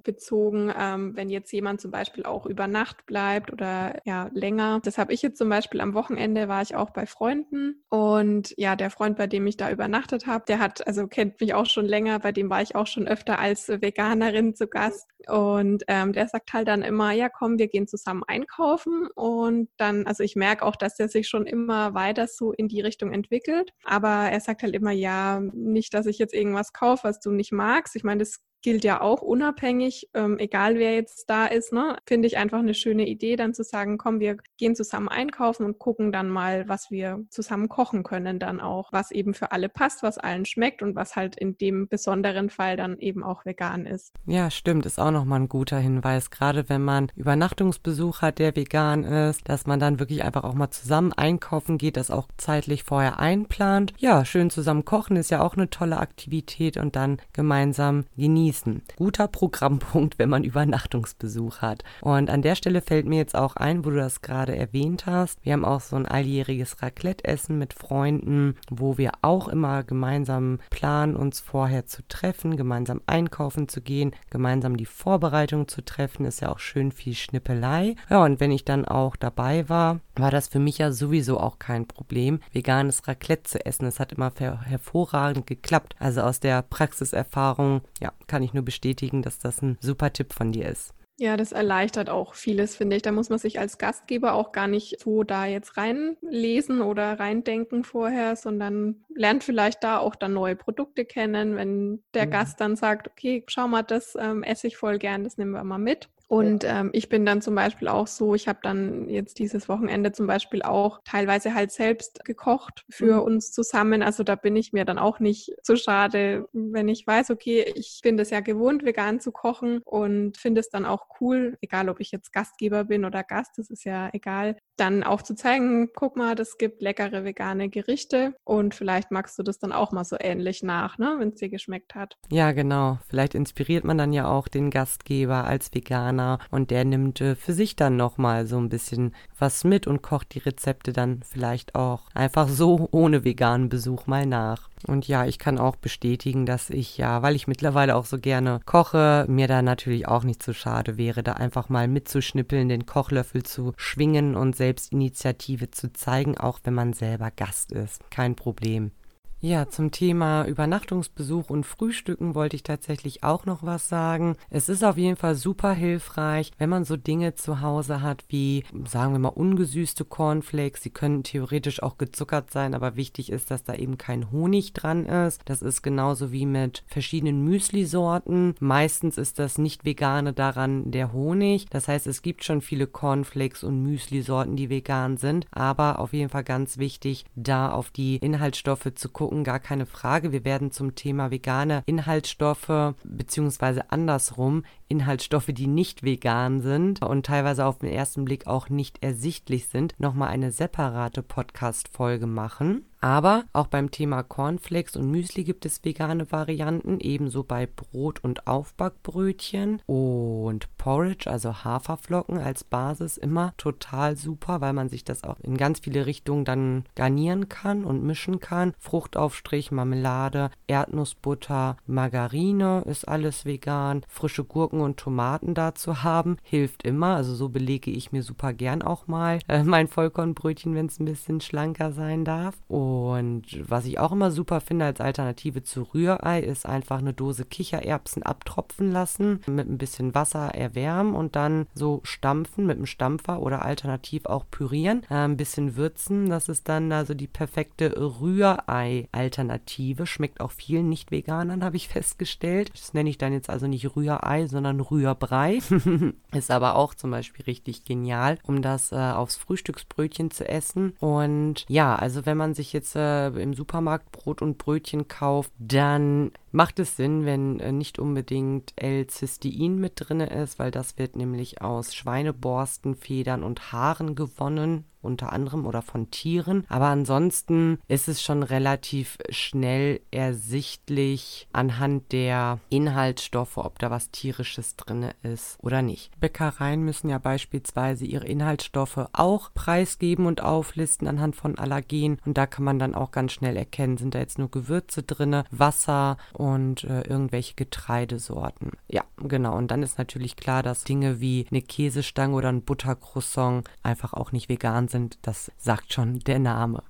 bezogen, 0.48 0.74
ähm, 0.78 1.16
wenn 1.16 1.30
jetzt 1.30 1.52
jemand 1.52 1.82
zum 1.82 1.92
Beispiel 1.92 2.24
auch 2.24 2.46
über 2.46 2.68
Nacht 2.68 3.06
bleibt 3.06 3.52
oder 3.52 4.00
ja 4.06 4.30
länger. 4.34 4.80
Das 4.84 4.98
habe 4.98 5.14
ich 5.14 5.22
jetzt 5.22 5.38
zum 5.38 5.50
Beispiel 5.50 5.82
am 5.82 5.94
Wochenende 5.94 6.48
war 6.48 6.62
ich 6.62 6.76
auch 6.76 6.92
bei 6.92 7.06
Freunden 7.06 7.84
und 7.90 8.54
ja, 8.58 8.76
der 8.76 8.90
Freund, 8.90 9.18
bei 9.18 9.28
dem 9.28 9.48
ich 9.48 9.58
da 9.58 9.72
übernachtet 9.72 10.28
habe, 10.28 10.46
der 10.48 10.60
hat, 10.60 10.86
also 10.88 11.08
kennt 11.08 11.40
mich 11.42 11.54
auch 11.54 11.66
schon 11.66 11.86
länger, 11.86 12.20
bei 12.20 12.32
dem 12.32 12.50
war 12.50 12.62
ich 12.62 12.76
auch 12.76 12.88
schon 12.88 13.08
öfter 13.08 13.40
als 13.40 13.68
Veganerin 13.68 14.56
zu 14.56 14.68
Gast 14.68 15.10
und 15.28 15.84
ähm, 15.88 16.14
der 16.14 16.28
sagt 16.28 16.54
halt 16.54 16.68
dann 16.68 16.82
immer, 16.82 17.12
ja 17.12 17.30
komm, 17.30 17.58
wir 17.58 17.68
gehen 17.68 17.88
zusammen 17.88 18.24
einkaufen 18.28 19.08
und 19.16 19.70
dann, 19.78 20.06
also 20.08 20.24
ich 20.24 20.36
merke 20.36 20.66
auch, 20.66 20.76
dass 20.76 20.96
der 20.96 21.10
sich 21.10 21.28
schon 21.28 21.46
immer 21.46 21.94
weiter 21.94 22.28
so 22.28 22.54
in 22.54 22.68
die 22.68 22.82
Richtung 22.82 23.12
entwickelt, 23.12 23.72
aber 23.84 24.30
er 24.32 24.40
sagt 24.40 24.64
halt 24.64 24.76
immer, 24.76 24.92
ja, 24.92 25.42
nicht, 25.54 25.94
dass 25.94 26.06
ich 26.06 26.18
jetzt 26.18 26.34
irgendwas 26.34 26.74
kaufe, 26.74 27.04
was 27.04 27.20
du 27.20 27.32
nicht 27.32 27.52
magst. 27.52 27.96
Ich 27.96 28.04
meine, 28.04 28.20
das 28.20 28.42
gilt 28.68 28.84
ja 28.84 29.00
auch 29.00 29.22
unabhängig, 29.22 30.10
ähm, 30.14 30.38
egal 30.40 30.76
wer 30.76 30.94
jetzt 30.94 31.30
da 31.30 31.46
ist, 31.46 31.72
ne, 31.72 31.96
finde 32.06 32.28
ich 32.28 32.36
einfach 32.36 32.60
eine 32.60 32.74
schöne 32.74 33.08
Idee, 33.08 33.38
dann 33.38 33.54
zu 33.54 33.64
sagen, 33.64 33.98
komm, 33.98 34.20
wir 34.20 34.36
gehen 34.58 34.76
zusammen 34.76 35.08
einkaufen 35.08 35.64
und 35.64 35.80
gucken 35.80 36.12
dann 36.12 36.28
mal, 36.28 36.68
was 36.68 36.92
wir 36.92 37.24
zusammen 37.30 37.70
kochen 37.70 38.04
können, 38.04 38.40
dann 38.40 38.60
auch, 38.60 38.92
was 38.92 39.12
eben 39.12 39.34
für 39.34 39.54
alle 39.54 39.70
passt, 39.70 40.04
was 40.04 40.18
allen 40.18 40.44
schmeckt 40.44 40.82
und 40.82 40.98
was 40.98 41.16
halt 41.16 41.38
in 41.38 41.58
dem 41.58 41.88
besonderen 41.88 42.50
Fall 42.50 42.76
dann 42.76 42.98
eben 42.98 43.24
auch 43.24 43.46
vegan 43.46 43.86
ist. 43.86 44.12
Ja, 44.26 44.52
stimmt, 44.52 44.86
ist 44.86 45.00
auch 45.00 45.12
nochmal 45.12 45.40
ein 45.40 45.48
guter 45.48 45.80
Hinweis, 45.80 46.30
gerade 46.30 46.68
wenn 46.68 46.84
man 46.84 47.10
Übernachtungsbesuch 47.16 48.22
hat, 48.22 48.38
der 48.38 48.54
vegan 48.58 49.06
ist, 49.06 49.48
dass 49.48 49.66
man 49.66 49.80
dann 49.80 50.02
wirklich 50.02 50.26
einfach 50.26 50.44
auch 50.44 50.56
mal 50.56 50.72
zusammen 50.72 51.14
einkaufen 51.14 51.78
geht, 51.78 51.96
das 51.96 52.12
auch 52.12 52.28
zeitlich 52.36 52.84
vorher 52.84 53.18
einplant. 53.18 53.94
Ja, 53.98 54.26
schön 54.26 54.50
zusammen 54.50 54.84
kochen 54.84 55.16
ist 55.16 55.32
ja 55.32 55.42
auch 55.42 55.56
eine 55.56 55.70
tolle 55.70 56.00
Aktivität 56.00 56.76
und 56.76 56.98
dann 56.98 57.22
gemeinsam 57.32 58.04
genießen 58.18 58.57
genießen. 58.64 58.82
Guter 58.96 59.28
Programmpunkt, 59.28 60.20
wenn 60.20 60.30
man 60.30 60.44
Übernachtungsbesuch 60.44 61.60
hat. 61.60 61.84
Und 62.02 62.30
an 62.30 62.42
der 62.42 62.56
Stelle 62.56 62.82
fällt 62.82 63.06
mir 63.06 63.18
jetzt 63.18 63.36
auch 63.36 63.56
ein, 63.56 63.86
wo 63.86 63.90
du 63.90 63.98
das 63.98 64.22
gerade 64.22 64.56
erwähnt 64.56 65.06
hast. 65.06 65.44
Wir 65.44 65.54
haben 65.54 65.66
auch 65.66 65.82
so 65.82 65.96
ein 65.96 66.06
alljähriges 66.06 66.82
Raclette-Essen 66.82 67.58
mit 67.58 67.74
Freunden, 67.74 68.56
wo 68.70 68.98
wir 68.98 69.12
auch 69.22 69.48
immer 69.48 69.84
gemeinsam 69.84 70.60
planen, 70.70 71.16
uns 71.16 71.40
vorher 71.40 71.86
zu 71.86 72.02
treffen, 72.08 72.58
gemeinsam 72.58 73.02
einkaufen 73.06 73.68
zu 73.68 73.82
gehen, 73.82 74.12
gemeinsam 74.30 74.78
die 74.78 74.86
Vorbereitung 74.86 75.68
zu 75.68 75.84
treffen. 75.84 76.26
Ist 76.26 76.42
ja 76.42 76.50
auch 76.52 76.60
schön 76.60 76.92
viel 76.92 77.14
Schnippelei. 77.14 77.96
Ja, 78.10 78.24
und 78.24 78.40
wenn 78.40 78.52
ich 78.52 78.66
dann 78.66 78.86
auch 78.86 79.16
dabei 79.16 79.70
war, 79.70 80.00
war 80.16 80.32
das 80.32 80.48
für 80.48 80.60
mich 80.60 80.80
ja 80.80 80.92
sowieso 80.92 81.40
auch 81.40 81.60
kein 81.60 81.88
Problem, 81.88 82.40
veganes 82.52 83.08
Raclette 83.08 83.44
zu 83.44 83.66
essen. 83.66 83.86
Es 83.86 84.00
hat 84.00 84.14
immer 84.14 84.32
hervorragend 84.38 85.48
geklappt. 85.48 85.96
Also 86.00 86.22
aus 86.22 86.40
der 86.40 86.62
Praxiserfahrung, 86.62 87.82
ja, 88.02 88.12
kann 88.28 88.37
kann 88.38 88.44
ich 88.44 88.54
nur 88.54 88.64
bestätigen, 88.64 89.24
dass 89.24 89.40
das 89.40 89.64
ein 89.64 89.80
super 89.82 90.14
Tipp 90.14 90.32
von 90.32 90.52
dir 90.52 90.70
ist. 90.70 90.94
Ja, 91.18 91.38
das 91.38 91.54
erleichtert 91.54 92.08
auch 92.12 92.36
vieles, 92.36 92.76
finde 92.76 92.96
ich. 92.96 93.02
Da 93.02 93.12
muss 93.12 93.30
man 93.32 93.40
sich 93.40 93.58
als 93.58 93.80
Gastgeber 93.80 94.34
auch 94.34 94.52
gar 94.52 94.68
nicht 94.68 95.00
so 95.00 95.24
da 95.24 95.48
jetzt 95.48 95.76
reinlesen 95.76 96.82
oder 96.82 97.20
reindenken 97.20 97.84
vorher, 97.84 98.36
sondern 98.36 99.04
lernt 99.10 99.44
vielleicht 99.44 99.84
da 99.84 99.98
auch 99.98 100.14
dann 100.16 100.34
neue 100.34 100.56
Produkte 100.56 101.04
kennen. 101.04 101.56
Wenn 101.56 102.04
der 102.14 102.28
mhm. 102.28 102.30
Gast 102.30 102.62
dann 102.62 102.76
sagt, 102.76 103.08
okay, 103.08 103.44
schau 103.48 103.68
mal, 103.68 103.82
das 103.82 104.16
ähm, 104.20 104.44
esse 104.44 104.68
ich 104.68 104.78
voll 104.78 105.00
gern, 105.00 105.24
das 105.24 105.40
nehmen 105.40 105.54
wir 105.54 105.64
mal 105.64 105.80
mit. 105.80 106.08
Und 106.28 106.66
ähm, 106.66 106.90
ich 106.94 107.08
bin 107.08 107.26
dann 107.26 107.42
zum 107.42 107.56
Beispiel 107.56 107.88
auch 107.88 108.08
so, 108.08 108.36
ich 108.36 108.48
habe 108.48 108.60
dann 108.62 109.08
jetzt 109.08 109.40
dieses 109.40 109.70
Wochenende 109.70 110.12
zum 110.12 110.28
Beispiel 110.28 110.62
auch 110.62 111.00
teilweise 111.06 111.54
halt 111.54 111.72
selbst 111.72 112.26
gekocht 112.26 112.86
für 112.90 113.16
mhm. 113.16 113.22
uns 113.22 113.52
zusammen. 113.52 114.04
Also 114.04 114.24
da 114.24 114.36
bin 114.36 114.56
ich 114.58 114.74
mir 114.74 114.84
dann 114.84 115.00
auch 115.00 115.20
nicht 115.20 115.54
so 115.64 115.78
schade, 115.78 116.48
wenn 116.52 116.90
ich 116.90 117.08
weiß, 117.08 117.32
okay, 117.32 117.72
ich 117.76 118.02
bin 118.04 118.20
es 118.20 118.30
ja 118.30 118.42
gewohnt, 118.42 118.84
vegan 118.84 119.22
zu 119.22 119.32
kochen 119.32 119.80
und 119.86 120.38
finde 120.38 120.60
es 120.60 120.70
dann 120.70 120.86
auch 120.86 121.08
cool, 121.22 121.58
egal 121.62 121.88
ob 121.88 122.02
ich 122.02 122.12
jetzt 122.12 122.34
Gastgeber 122.34 122.84
bin 122.84 123.06
oder 123.06 123.24
Gast, 123.24 123.58
das 123.58 123.70
ist 123.70 123.86
ja 123.86 124.10
egal, 124.12 124.58
dann 124.76 125.04
auch 125.04 125.22
zu 125.22 125.34
zeigen, 125.34 125.90
guck 125.96 126.18
mal, 126.18 126.36
das 126.36 126.58
gibt 126.58 126.82
leckere 126.82 127.24
vegane 127.24 127.70
Gerichte 127.70 128.36
und 128.44 128.76
vielleicht 128.76 129.12
magst 129.12 129.40
du 129.40 129.44
das 129.44 129.60
dann 129.60 129.72
auch 129.72 129.94
mal 129.94 130.04
so 130.04 130.18
ähnlich 130.20 130.62
nach, 130.62 130.98
ne, 130.98 131.16
wenn 131.20 131.30
es 131.30 131.36
dir 131.36 131.50
geschmeckt 131.50 131.96
hat. 131.96 132.18
Ja, 132.30 132.52
genau. 132.52 133.00
Vielleicht 133.08 133.34
inspiriert 133.34 133.86
man 133.86 133.98
dann 133.98 134.12
ja 134.12 134.28
auch 134.28 134.48
den 134.48 134.70
Gastgeber 134.70 135.46
als 135.46 135.74
Veganer 135.74 136.17
Veganer 136.18 136.40
und 136.52 136.72
der 136.72 136.86
nimmt 136.86 137.22
äh, 137.22 137.36
für 137.36 137.54
sich 137.54 137.76
dann 137.76 137.96
nochmal 137.96 138.48
so 138.48 138.58
ein 138.58 138.70
bisschen 138.70 139.14
was 139.38 139.64
mit 139.64 139.88
und 139.88 140.02
kocht 140.02 140.34
die 140.34 140.40
Rezepte 140.40 140.94
dann 140.94 141.22
vielleicht 141.24 141.76
auch 141.76 142.02
einfach 142.14 142.50
so 142.50 142.90
ohne 142.92 143.24
veganen 143.24 143.70
Besuch 143.70 144.08
mal 144.08 144.26
nach. 144.26 144.70
Und 144.88 145.08
ja, 145.08 145.26
ich 145.26 145.40
kann 145.40 145.58
auch 145.58 145.76
bestätigen, 145.76 146.46
dass 146.46 146.70
ich 146.70 146.98
ja, 146.98 147.22
weil 147.22 147.36
ich 147.36 147.48
mittlerweile 147.48 147.96
auch 147.96 148.06
so 148.06 148.20
gerne 148.20 148.60
koche, 148.66 149.26
mir 149.28 149.48
da 149.48 149.62
natürlich 149.62 150.08
auch 150.08 150.24
nicht 150.24 150.44
so 150.44 150.54
schade 150.54 150.98
wäre, 150.98 151.24
da 151.24 151.34
einfach 151.34 151.70
mal 151.70 151.88
mitzuschnippeln, 151.88 152.70
den 152.70 152.86
Kochlöffel 152.86 153.44
zu 153.44 153.74
schwingen 153.78 154.36
und 154.36 154.56
Selbstinitiative 154.56 155.72
zu 155.72 155.94
zeigen, 155.94 156.38
auch 156.38 156.60
wenn 156.64 156.74
man 156.74 156.94
selber 156.94 157.32
Gast 157.32 157.72
ist. 157.72 158.10
Kein 158.12 158.36
Problem. 158.36 158.92
Ja, 159.40 159.70
zum 159.70 159.92
Thema 159.92 160.46
Übernachtungsbesuch 160.48 161.52
und 161.52 161.64
Frühstücken 161.64 162.34
wollte 162.34 162.56
ich 162.56 162.64
tatsächlich 162.64 163.24
auch 163.24 163.46
noch 163.46 163.62
was 163.62 163.88
sagen. 163.88 164.36
Es 164.50 164.68
ist 164.68 164.84
auf 164.84 164.98
jeden 164.98 165.16
Fall 165.16 165.36
super 165.36 165.74
hilfreich, 165.74 166.50
wenn 166.58 166.72
man 166.72 166.86
so 166.86 166.98
Dinge 166.98 167.36
zu 167.36 167.62
Hause 167.62 168.02
hat 168.02 168.26
wie, 168.30 168.64
sagen 168.88 169.12
wir 169.12 169.20
mal, 169.20 169.28
ungesüßte 169.28 170.06
Cornflakes. 170.06 170.82
Sie 170.82 170.90
können 170.90 171.22
theoretisch 171.22 171.84
auch 171.84 172.00
gezuckert 172.00 172.50
sein, 172.50 172.74
aber 172.74 172.96
wichtig 172.96 173.32
ist, 173.32 173.52
dass 173.52 173.64
da 173.64 173.76
eben 173.76 174.00
kein 174.00 174.32
Honig 174.32 174.74
dran 174.74 175.06
ist. 175.06 175.44
Das 175.46 175.62
ist 175.62 175.84
genauso 175.84 176.32
wie 176.32 176.48
mit 176.48 176.84
verschiedenen 176.88 177.44
Müsli-Sorten. 177.44 178.56
Meistens 178.60 179.20
ist 179.20 179.38
das 179.38 179.60
nicht 179.60 179.86
vegane 179.86 180.34
daran 180.34 180.90
der 180.90 181.14
Honig. 181.14 181.68
Das 181.70 181.88
heißt, 181.88 182.08
es 182.08 182.24
gibt 182.24 182.44
schon 182.44 182.62
viele 182.62 182.88
Cornflakes 182.88 183.64
und 183.64 183.84
Müsli-Sorten, 183.84 184.56
die 184.56 184.72
vegan 184.72 185.18
sind, 185.18 185.46
aber 185.52 186.00
auf 186.00 186.14
jeden 186.14 186.30
Fall 186.30 186.44
ganz 186.44 186.80
wichtig, 186.80 187.26
da 187.36 187.70
auf 187.70 187.92
die 187.92 188.16
Inhaltsstoffe 188.16 188.92
zu 188.96 189.10
gucken 189.10 189.27
gucken, 189.28 189.44
gar 189.44 189.60
keine 189.60 189.86
Frage. 189.86 190.32
Wir 190.32 190.46
werden 190.46 190.72
zum 190.72 190.96
Thema 190.96 191.32
vegane 191.32 191.84
Inhaltsstoffe 191.86 192.94
beziehungsweise 193.04 193.92
andersrum 193.92 194.64
Inhaltsstoffe, 194.88 195.50
die 195.50 195.68
nicht 195.68 196.04
vegan 196.04 196.62
sind 196.62 197.04
und 197.04 197.26
teilweise 197.26 197.66
auf 197.66 197.80
den 197.80 197.90
ersten 197.90 198.26
Blick 198.26 198.48
auch 198.48 198.70
nicht 198.70 199.04
ersichtlich 199.04 199.68
sind, 199.68 199.94
nochmal 200.00 200.30
eine 200.30 200.52
separate 200.52 201.24
Podcast-Folge 201.24 202.28
machen. 202.28 202.86
Aber 203.00 203.46
auch 203.54 203.68
beim 203.68 203.92
Thema 203.92 204.24
Cornflakes 204.24 204.96
und 204.96 205.12
Müsli 205.12 205.44
gibt 205.44 205.66
es 205.66 205.84
vegane 205.86 206.32
Varianten, 206.32 207.00
ebenso 207.00 207.44
bei 207.44 207.68
Brot- 207.68 208.24
und 208.24 208.48
Aufbackbrötchen 208.48 209.82
und 209.86 210.76
Porridge, 210.78 211.30
also 211.30 211.64
Haferflocken 211.64 212.40
als 212.40 212.64
Basis, 212.64 213.18
immer 213.18 213.54
total 213.58 214.18
super, 214.18 214.62
weil 214.62 214.74
man 214.74 214.90
sich 214.90 215.04
das 215.04 215.24
auch 215.24 215.40
in 215.42 215.58
ganz 215.58 215.80
viele 215.80 216.08
Richtungen 216.08 216.44
dann 216.44 216.86
garnieren 216.96 217.50
kann 217.50 217.84
und 217.84 218.04
mischen 218.04 218.40
kann. 218.40 218.74
Fruchtaufstrich, 218.80 219.72
Marmelade, 219.72 220.50
Erdnussbutter, 220.66 221.78
Margarine 221.86 222.84
ist 222.88 223.08
alles 223.08 223.46
vegan, 223.46 224.02
frische 224.08 224.44
Gurken 224.44 224.77
Gurken 224.78 224.82
und 224.82 224.98
Tomaten 224.98 225.54
da 225.54 225.76
zu 225.76 226.04
haben, 226.04 226.38
hilft 226.44 226.84
immer. 226.84 227.16
Also 227.16 227.36
so 227.36 227.50
belege 227.50 227.92
ich 227.92 228.12
mir 228.12 228.24
super 228.24 228.54
gern 228.54 228.82
auch 228.82 229.08
mal 229.08 229.40
äh, 229.48 229.64
mein 229.64 229.88
Vollkornbrötchen, 229.88 230.76
wenn 230.76 230.88
es 230.88 231.00
ein 231.00 231.06
bisschen 231.06 231.42
schlanker 231.42 231.92
sein 231.92 232.26
darf. 232.26 232.56
Und 232.68 233.44
was 233.68 233.86
ich 233.86 234.00
auch 234.00 234.12
immer 234.12 234.32
super 234.32 234.62
finde 234.62 234.86
als 234.86 235.02
Alternative 235.02 235.64
zu 235.64 235.84
Rührei, 235.84 236.42
ist 236.42 236.66
einfach 236.66 237.00
eine 237.00 237.14
Dose 237.14 237.46
Kichererbsen 237.46 238.24
abtropfen 238.24 238.92
lassen, 238.92 239.42
mit 239.48 239.68
ein 239.68 239.78
bisschen 239.78 240.16
Wasser 240.16 240.54
erwärmen 240.54 241.16
und 241.16 241.36
dann 241.36 241.68
so 241.74 242.02
stampfen 242.04 242.66
mit 242.66 242.78
einem 242.78 242.86
Stampfer 242.86 243.42
oder 243.42 243.66
alternativ 243.66 244.26
auch 244.26 244.46
pürieren, 244.50 245.04
äh, 245.10 245.16
ein 245.16 245.38
bisschen 245.38 245.76
würzen. 245.76 246.30
Das 246.30 246.50
ist 246.50 246.70
dann 246.70 246.92
also 246.92 247.14
die 247.14 247.28
perfekte 247.28 247.94
Rührei-Alternative. 248.22 250.06
Schmeckt 250.06 250.42
auch 250.42 250.52
vielen 250.52 250.90
Nicht-Veganern, 250.90 251.64
habe 251.68 251.78
ich 251.78 251.88
festgestellt. 251.88 252.72
Das 252.74 252.94
nenne 252.94 253.10
ich 253.10 253.18
dann 253.18 253.34
jetzt 253.34 253.50
also 253.50 253.68
nicht 253.68 253.96
Rührei, 253.96 254.48
sondern 254.48 254.67
Rührbrei. 254.72 255.60
ist 256.34 256.52
aber 256.52 256.76
auch 256.76 256.94
zum 256.94 257.12
Beispiel 257.12 257.46
richtig 257.46 257.84
genial, 257.86 258.38
um 258.44 258.62
das 258.62 258.92
äh, 258.92 258.96
aufs 258.96 259.36
Frühstücksbrötchen 259.36 260.32
zu 260.32 260.48
essen. 260.48 260.94
Und 261.00 261.66
ja, 261.68 261.96
also 261.96 262.26
wenn 262.26 262.38
man 262.38 262.54
sich 262.54 262.74
jetzt 262.74 262.96
äh, 262.96 263.28
im 263.30 263.54
Supermarkt 263.54 264.12
Brot 264.12 264.42
und 264.42 264.58
Brötchen 264.58 265.08
kauft, 265.08 265.52
dann 265.60 266.32
macht 266.52 266.80
es 266.80 266.96
Sinn, 266.96 267.26
wenn 267.26 267.60
äh, 267.60 267.72
nicht 267.72 268.00
unbedingt 268.00 268.74
L-Cystein 268.76 269.76
mit 269.76 269.94
drin 269.96 270.20
ist, 270.22 270.60
weil 270.60 270.72
das 270.72 270.98
wird 270.98 271.16
nämlich 271.16 271.62
aus 271.62 271.94
Schweineborsten, 271.96 272.96
Federn 272.96 273.44
und 273.44 273.72
Haaren 273.72 274.16
gewonnen 274.16 274.86
unter 275.08 275.34
anderem 275.34 275.66
oder 275.66 275.82
von 275.82 276.12
Tieren. 276.12 276.66
Aber 276.70 276.88
ansonsten 276.88 277.80
ist 277.88 278.08
es 278.08 278.22
schon 278.22 278.44
relativ 278.44 279.18
schnell 279.30 280.02
ersichtlich 280.12 281.48
anhand 281.54 282.12
der 282.12 282.60
Inhaltsstoffe, 282.70 283.58
ob 283.58 283.80
da 283.80 283.90
was 283.90 284.12
tierisches 284.12 284.76
drin 284.76 285.12
ist 285.24 285.58
oder 285.62 285.82
nicht. 285.82 286.12
Bäckereien 286.20 286.84
müssen 286.84 287.10
ja 287.10 287.18
beispielsweise 287.18 288.06
ihre 288.06 288.28
Inhaltsstoffe 288.28 289.08
auch 289.14 289.54
preisgeben 289.54 290.26
und 290.26 290.42
auflisten 290.44 291.08
anhand 291.08 291.36
von 291.36 291.58
Allergen 291.58 292.20
und 292.26 292.38
da 292.38 292.46
kann 292.46 292.66
man 292.66 292.80
dann 292.80 292.96
auch 292.96 293.12
ganz 293.12 293.32
schnell 293.32 293.56
erkennen, 293.58 293.98
sind 293.98 294.16
da 294.16 294.20
jetzt 294.20 294.38
nur 294.38 294.52
Gewürze 294.52 295.04
drin, 295.04 295.44
Wasser 295.52 296.18
und 296.34 296.84
äh, 296.84 297.02
irgendwelche 297.02 297.56
Getreidesorten. 297.56 298.72
Ja, 298.90 299.04
genau. 299.18 299.56
Und 299.58 299.72
dann 299.72 299.84
ist 299.84 299.98
natürlich 299.98 300.36
klar, 300.36 300.64
dass 300.64 300.84
Dinge 300.84 301.20
wie 301.20 301.46
eine 301.50 301.62
Käsestange 301.62 302.36
oder 302.36 302.50
ein 302.50 302.62
Buttercroissant 302.62 303.68
einfach 303.84 304.14
auch 304.14 304.32
nicht 304.32 304.50
vegan 304.50 304.88
sind 304.88 304.97
sind, 304.98 305.20
das 305.22 305.52
sagt 305.58 305.94
schon 305.94 306.20
der 306.20 306.40
Name. 306.40 306.84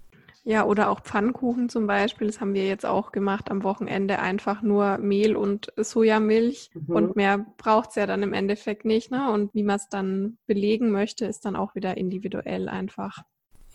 Ja, 0.43 0.63
oder 0.63 0.89
auch 0.89 1.01
Pfannkuchen 1.01 1.67
zum 1.67 1.87
Beispiel. 1.87 2.27
Das 2.27 2.39
haben 2.39 2.53
wir 2.53 2.65
jetzt 2.65 2.85
auch 2.85 3.11
gemacht 3.11 3.51
am 3.51 3.63
Wochenende. 3.63 4.19
Einfach 4.19 4.61
nur 4.61 4.97
Mehl 4.97 5.35
und 5.35 5.73
Sojamilch. 5.75 6.69
Mhm. 6.73 6.95
Und 6.95 7.15
mehr 7.17 7.45
braucht 7.57 7.89
es 7.89 7.95
ja 7.95 8.05
dann 8.05 8.23
im 8.23 8.31
Endeffekt 8.31 8.85
nicht. 8.85 9.11
Ne? 9.11 9.29
Und 9.29 9.53
wie 9.53 9.63
man 9.63 9.75
es 9.75 9.89
dann 9.89 10.37
belegen 10.47 10.89
möchte, 10.89 11.25
ist 11.25 11.43
dann 11.43 11.57
auch 11.57 11.75
wieder 11.75 11.97
individuell 11.97 12.69
einfach. 12.69 13.23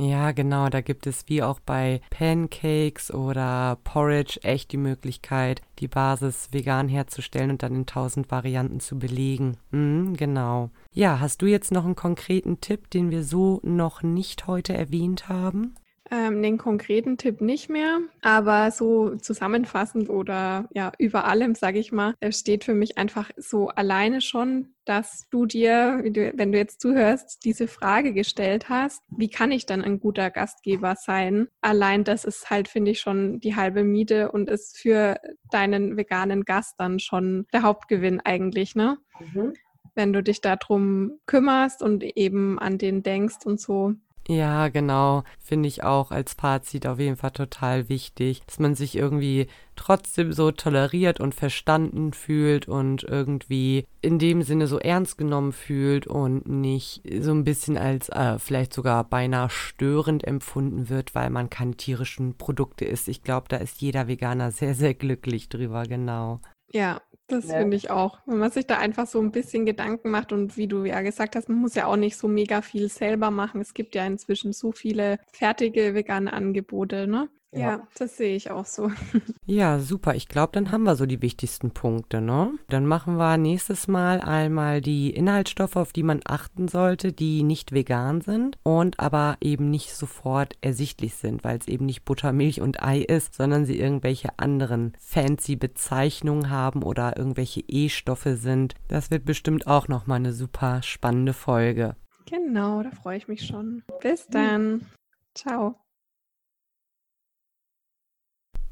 Ja, 0.02 0.32
genau, 0.32 0.68
da 0.68 0.80
gibt 0.80 1.06
es 1.06 1.28
wie 1.28 1.44
auch 1.44 1.61
bei 1.61 2.00
Pancakes 2.11 3.14
oder 3.14 3.78
Porridge 3.85 4.40
echt 4.42 4.73
die 4.73 4.76
Möglichkeit, 4.76 5.62
die 5.78 5.87
Basis 5.87 6.49
vegan 6.50 6.88
herzustellen 6.88 7.52
und 7.52 7.62
dann 7.62 7.76
in 7.76 7.87
tausend 7.87 8.28
Varianten 8.28 8.80
zu 8.80 8.99
belegen. 8.99 9.59
Mhm, 9.71 10.16
genau. 10.16 10.71
Ja, 10.92 11.21
hast 11.21 11.40
du 11.40 11.47
jetzt 11.47 11.71
noch 11.71 11.85
einen 11.85 11.94
konkreten 11.94 12.61
Tipp, 12.61 12.90
den 12.90 13.12
wir 13.12 13.23
so 13.23 13.61
noch 13.62 14.02
nicht 14.02 14.49
heute 14.49 14.75
erwähnt 14.75 15.28
haben? 15.28 15.76
Ähm, 16.14 16.42
den 16.42 16.59
konkreten 16.59 17.16
Tipp 17.16 17.40
nicht 17.40 17.71
mehr, 17.71 18.00
aber 18.21 18.71
so 18.71 19.16
zusammenfassend 19.16 20.11
oder 20.11 20.69
ja, 20.75 20.92
über 20.99 21.25
allem, 21.25 21.54
sage 21.54 21.78
ich 21.78 21.90
mal, 21.90 22.12
steht 22.28 22.64
für 22.64 22.75
mich 22.75 22.99
einfach 22.99 23.31
so 23.38 23.69
alleine 23.69 24.21
schon, 24.21 24.75
dass 24.85 25.26
du 25.31 25.47
dir, 25.47 26.02
wenn 26.04 26.52
du 26.52 26.59
jetzt 26.59 26.83
zuhörst, 26.83 27.47
diese 27.47 27.66
Frage 27.66 28.12
gestellt 28.12 28.69
hast, 28.69 29.02
wie 29.16 29.31
kann 29.31 29.52
ich 29.52 29.64
dann 29.64 29.81
ein 29.81 30.00
guter 30.00 30.31
Gastgeber 30.31 30.97
sein? 30.97 31.49
Allein 31.62 32.04
das 32.04 32.26
ist 32.26 32.50
halt, 32.50 32.69
finde 32.69 32.90
ich, 32.90 33.00
schon 33.00 33.40
die 33.40 33.57
halbe 33.57 33.83
Miete 33.83 34.33
und 34.33 34.50
ist 34.50 34.76
für 34.76 35.16
deinen 35.50 35.97
veganen 35.97 36.45
Gast 36.45 36.75
dann 36.76 36.99
schon 36.99 37.47
der 37.54 37.62
Hauptgewinn 37.62 38.21
eigentlich, 38.21 38.75
ne? 38.75 38.99
Mhm. 39.19 39.54
Wenn 39.95 40.12
du 40.12 40.23
dich 40.23 40.42
darum 40.42 41.21
kümmerst 41.25 41.83
und 41.83 42.02
eben 42.02 42.59
an 42.59 42.76
den 42.76 43.02
denkst 43.02 43.47
und 43.47 43.61
so, 43.61 43.95
ja, 44.29 44.69
genau. 44.69 45.25
Finde 45.41 45.69
ich 45.69 45.83
auch 45.83 46.12
als 46.12 46.35
Fazit 46.35 46.87
auf 46.87 47.00
jeden 47.00 47.17
Fall 47.17 47.33
total 47.33 47.88
wichtig, 47.88 48.43
dass 48.47 48.61
man 48.61 48.75
sich 48.76 48.97
irgendwie 48.97 49.49
trotzdem 49.75 50.33
so 50.33 50.52
toleriert 50.52 51.19
und 51.19 51.35
verstanden 51.35 52.12
fühlt 52.12 52.69
und 52.69 53.02
irgendwie 53.02 53.87
in 54.00 54.19
dem 54.19 54.43
Sinne 54.43 54.69
so 54.69 54.79
ernst 54.79 55.19
genommen 55.19 55.52
fühlt 55.52 56.07
und 56.07 56.47
nicht 56.47 57.02
so 57.21 57.33
ein 57.33 57.43
bisschen 57.43 57.76
als 57.76 58.11
äh, 58.11 58.38
vielleicht 58.38 58.75
sogar 58.75 59.02
beinahe 59.05 59.50
störend 59.50 60.25
empfunden 60.25 60.89
wird, 60.89 61.15
weil 61.17 61.30
man 61.30 61.50
keine 61.50 61.76
tierischen 61.76 62.37
Produkte 62.37 62.85
isst. 62.85 63.08
Ich 63.08 63.23
glaube, 63.23 63.47
da 63.49 63.56
ist 63.56 63.80
jeder 63.80 64.06
Veganer 64.06 64.52
sehr, 64.52 64.75
sehr 64.75 64.95
glücklich 64.95 65.49
drüber, 65.49 65.82
genau. 65.85 66.41
Ja, 66.73 67.02
das 67.32 67.49
ja. 67.49 67.58
finde 67.58 67.76
ich 67.76 67.90
auch. 67.90 68.21
Wenn 68.26 68.38
man 68.38 68.50
sich 68.50 68.66
da 68.66 68.78
einfach 68.78 69.06
so 69.06 69.21
ein 69.21 69.32
bisschen 69.32 69.66
Gedanken 69.66 70.10
macht 70.10 70.32
und 70.32 70.56
wie 70.56 70.68
du 70.68 70.84
ja 70.84 71.00
gesagt 71.00 71.36
hast, 71.36 71.49
man 71.49 71.58
muss 71.58 71.75
ja 71.75 71.86
auch 71.86 71.97
nicht 71.97 72.16
so 72.16 72.28
mega 72.28 72.62
viel 72.62 72.88
selber 72.88 73.30
machen. 73.30 73.60
Es 73.60 73.75
gibt 73.75 73.95
ja 73.95 74.06
inzwischen 74.06 74.52
so 74.52 74.73
viele 74.73 75.18
fertige 75.32 75.95
vegane 75.95 76.32
Angebote, 76.32 77.06
ne? 77.06 77.28
Ja, 77.52 77.60
ja 77.60 77.88
das 77.99 78.17
sehe 78.17 78.34
ich 78.34 78.50
auch 78.50 78.67
so. 78.67 78.91
Ja, 79.45 79.80
super. 79.80 80.15
Ich 80.15 80.28
glaube, 80.28 80.52
dann 80.52 80.71
haben 80.71 80.84
wir 80.84 80.95
so 80.95 81.04
die 81.04 81.21
wichtigsten 81.21 81.73
Punkte, 81.73 82.21
ne? 82.21 82.52
Dann 82.69 82.86
machen 82.86 83.17
wir 83.17 83.36
nächstes 83.36 83.88
Mal 83.88 84.21
einmal 84.21 84.80
die 84.80 85.10
Inhaltsstoffe, 85.10 85.75
auf 85.76 85.93
die 85.93 86.04
man 86.04 86.21
achten 86.25 86.69
sollte, 86.69 87.12
die 87.12 87.43
nicht 87.43 87.73
vegan 87.73 88.21
sind 88.21 88.56
und 88.62 89.00
aber 89.00 89.36
eben 89.41 89.69
nicht 89.69 89.95
sofort 89.95 90.56
ersichtlich 90.60 91.17
sind, 91.17 91.43
weil 91.43 91.58
es 91.58 91.67
eben 91.67 91.86
nicht 91.86 92.04
Butter, 92.04 92.32
Milch 92.32 92.60
und 92.60 92.82
Ei 92.82 93.00
ist, 93.00 93.34
sondern 93.34 93.67
sie 93.67 93.78
irgendwelche 93.78 94.38
anderen 94.38 94.93
fancy 95.00 95.56
Bezeichnungen 95.56 96.49
haben 96.49 96.82
oder 96.84 97.17
irgendwelche 97.17 97.65
E-Stoffe 97.67 98.36
sind. 98.36 98.75
Das 98.86 99.10
wird 99.10 99.25
bestimmt 99.25 99.67
auch 99.67 99.88
nochmal 99.88 100.17
eine 100.17 100.32
super 100.32 100.82
spannende 100.82 101.32
Folge. 101.32 101.97
Genau, 102.26 102.82
da 102.82 102.93
freue 102.93 103.19
ich 103.19 103.28
mich 103.28 103.45
schon. 103.45 103.82
Bis 104.00 104.28
dann. 104.28 104.86
Ciao. 105.34 105.81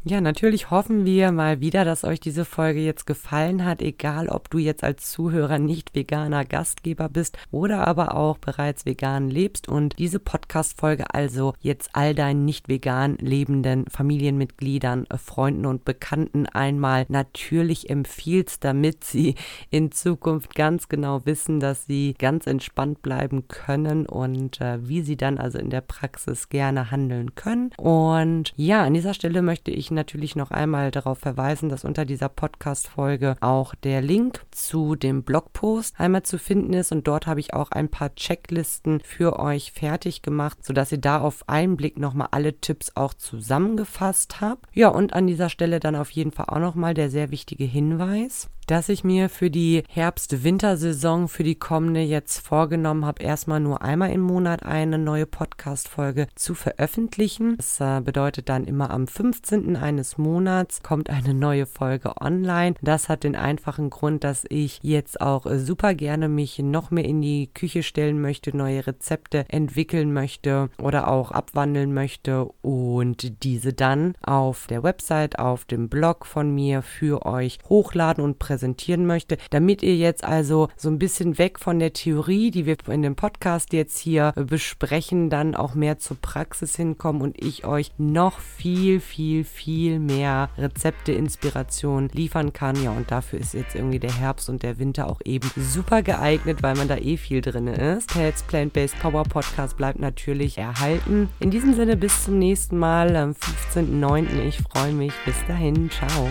Ja, 0.03 0.23
natürlich 0.23 0.71
hoffen 0.71 1.05
wir 1.05 1.31
mal 1.31 1.61
wieder, 1.61 1.85
dass 1.85 2.05
euch 2.05 2.21
diese 2.21 2.47
Folge 2.47 2.81
jetzt 2.81 3.07
gefallen 3.07 3.67
hat, 3.67 3.83
egal 3.83 4.31
ob 4.31 4.49
du 4.49 4.57
jetzt 4.57 4.83
als 4.83 5.11
Zuhörer 5.11 5.59
nicht 5.59 5.95
veganer 5.95 6.47
Gastgeber 6.47 7.11
bist 7.11 7.37
oder 7.51 7.87
aber 7.87 8.17
auch 8.17 8.39
bereits 8.39 8.87
vegan 8.87 9.29
lebst 9.29 9.69
und 9.69 9.99
diese 9.99 10.19
Podcast-Folge 10.19 11.13
also 11.13 11.53
jetzt 11.61 11.91
all 11.93 12.15
deinen 12.15 12.47
nicht 12.47 12.71
vegan 12.71 13.17
lebenden 13.17 13.85
Familienmitgliedern, 13.91 15.05
äh, 15.11 15.19
Freunden 15.19 15.67
und 15.67 15.85
Bekannten 15.85 16.47
einmal 16.47 17.05
natürlich 17.11 17.91
empfiehlst, 17.91 18.65
damit 18.65 19.05
sie 19.05 19.35
in 19.69 19.93
Zukunft 19.93 20.55
ganz 20.55 20.89
genau 20.89 21.27
wissen, 21.27 21.61
dass 21.61 21.85
sie 21.85 22.15
ganz 22.19 22.47
entspannt 22.47 23.03
bleiben 23.03 23.49
können 23.49 24.07
und 24.07 24.63
äh, 24.63 24.79
wie 24.89 25.03
sie 25.03 25.19
dann 25.19 25.37
also 25.37 25.59
in 25.59 25.69
der 25.69 25.83
Praxis 25.83 26.49
gerne 26.49 26.91
handeln 26.91 27.35
können. 27.35 27.73
Und 27.77 28.55
ja, 28.57 28.83
an 28.85 28.95
dieser 28.95 29.13
Stelle 29.13 29.43
möchte 29.43 29.71
ich 29.71 29.89
natürlich 29.94 30.37
noch 30.37 30.50
einmal 30.50 30.90
darauf 30.90 31.18
verweisen, 31.18 31.68
dass 31.68 31.85
unter 31.85 32.05
dieser 32.05 32.29
Podcast-Folge 32.29 33.37
auch 33.40 33.74
der 33.74 34.00
Link 34.00 34.44
zu 34.50 34.94
dem 34.94 35.22
Blogpost 35.22 35.94
einmal 35.98 36.22
zu 36.22 36.38
finden 36.38 36.72
ist 36.72 36.92
und 36.92 37.07
dort 37.07 37.26
habe 37.26 37.40
ich 37.40 37.55
auch 37.55 37.70
ein 37.70 37.88
paar 37.88 38.14
Checklisten 38.14 39.00
für 39.00 39.38
euch 39.38 39.72
fertig 39.72 40.22
gemacht, 40.22 40.64
sodass 40.64 40.92
ihr 40.92 40.98
da 40.98 41.20
auf 41.20 41.48
einen 41.48 41.76
Blick 41.76 41.98
nochmal 41.98 42.29
alle 42.31 42.61
Tipps 42.61 42.92
auch 42.94 43.14
zusammengefasst 43.14 44.40
habt. 44.40 44.66
Ja, 44.72 44.88
und 44.88 45.12
an 45.12 45.26
dieser 45.26 45.48
Stelle 45.48 45.81
dann 45.81 45.96
auf 45.96 46.11
jeden 46.11 46.33
Fall 46.33 46.46
auch 46.48 46.59
nochmal 46.59 46.94
der 46.94 47.11
sehr 47.11 47.31
wichtige 47.31 47.64
Hinweis 47.64 48.48
dass 48.71 48.89
ich 48.89 49.03
mir 49.03 49.29
für 49.29 49.51
die 49.51 49.83
Herbst-Wintersaison 49.89 51.27
für 51.27 51.43
die 51.43 51.57
kommende 51.57 52.03
jetzt 52.03 52.47
vorgenommen 52.47 53.05
habe, 53.05 53.21
erstmal 53.21 53.59
nur 53.59 53.83
einmal 53.83 54.13
im 54.13 54.21
Monat 54.21 54.65
eine 54.65 54.97
neue 54.97 55.27
Podcast-Folge 55.27 56.29
zu 56.37 56.55
veröffentlichen. 56.55 57.57
Das 57.57 57.81
äh, 57.81 58.01
bedeutet 58.01 58.49
dann 58.49 58.65
immer 58.65 58.91
am 58.91 59.09
15. 59.09 59.75
eines 59.75 60.19
Monats 60.19 60.85
kommt 60.85 61.11
eine 61.11 61.35
neue 61.35 61.67
Folge 61.67 62.21
online. 62.21 62.77
Das 62.81 63.09
hat 63.09 63.25
den 63.25 63.35
einfachen 63.35 63.91
Grund, 63.91 64.23
dass 64.23 64.45
ich 64.49 64.79
jetzt 64.83 65.21
auch 65.21 65.47
äh, 65.47 65.59
super 65.59 65.95
gerne 65.95 66.29
mich 66.29 66.61
noch 66.61 66.93
mehr 66.93 67.05
in 67.05 67.21
die 67.21 67.51
Küche 67.53 67.83
stellen 67.83 68.21
möchte, 68.21 68.57
neue 68.57 68.87
Rezepte 68.87 69.47
entwickeln 69.49 70.13
möchte 70.13 70.71
oder 70.81 71.09
auch 71.09 71.33
abwandeln 71.33 71.93
möchte 71.93 72.45
und 72.63 73.43
diese 73.43 73.73
dann 73.73 74.15
auf 74.23 74.69
der 74.69 74.85
Website, 74.85 75.41
auf 75.41 75.65
dem 75.65 75.89
Blog 75.89 76.25
von 76.25 76.55
mir 76.55 76.83
für 76.83 77.27
euch 77.27 77.59
hochladen 77.69 78.23
und 78.23 78.39
präsentieren 78.39 78.60
präsentieren 78.61 79.07
möchte, 79.07 79.38
damit 79.49 79.83
ihr 79.83 79.96
jetzt 79.96 80.23
also 80.23 80.68
so 80.77 80.90
ein 80.90 80.99
bisschen 80.99 81.38
weg 81.38 81.59
von 81.59 81.79
der 81.79 81.94
Theorie, 81.94 82.51
die 82.51 82.66
wir 82.66 82.77
in 82.88 83.01
dem 83.01 83.16
Podcast 83.16 83.73
jetzt 83.73 83.99
hier 83.99 84.33
besprechen, 84.37 85.31
dann 85.31 85.55
auch 85.55 85.75
mehr 85.75 85.99
zur 85.99 86.18
Praxis 86.20 86.77
hinkommen 86.77 87.23
und 87.23 87.42
ich 87.42 87.64
euch 87.64 87.92
noch 87.96 88.38
viel, 88.38 89.01
viel, 89.01 89.44
viel 89.44 89.99
mehr 89.99 90.51
Rezepte, 90.59 91.12
Inspiration 91.12 92.11
liefern 92.12 92.53
kann. 92.53 92.83
Ja, 92.83 92.90
und 92.90 93.11
dafür 93.11 93.40
ist 93.40 93.55
jetzt 93.55 93.75
irgendwie 93.75 93.99
der 93.99 94.14
Herbst 94.14 94.51
und 94.51 94.62
der 94.62 94.79
Winter 94.79 95.09
auch 95.09 95.20
eben 95.25 95.51
super 95.57 96.03
geeignet, 96.03 96.62
weil 96.62 96.77
man 96.77 96.88
da 96.88 96.96
eh 96.96 97.16
viel 97.16 97.40
drin 97.40 97.66
ist. 97.66 98.12
Pets 98.12 98.42
Plant-Based 98.42 98.99
Power 98.99 99.25
Podcast 99.25 99.79
bleibt 99.79 100.01
natürlich 100.01 100.59
erhalten. 100.59 101.31
In 101.40 101.51
diesem 101.51 101.73
Sinne 101.73 101.96
bis 101.96 102.25
zum 102.25 102.38
nächsten 102.38 102.77
Mal 102.77 103.16
am 103.16 103.31
15.09. 103.31 104.42
Ich 104.46 104.59
freue 104.59 104.92
mich. 104.92 105.12
Bis 105.25 105.37
dahin. 105.49 105.90
Ciao. 105.90 106.29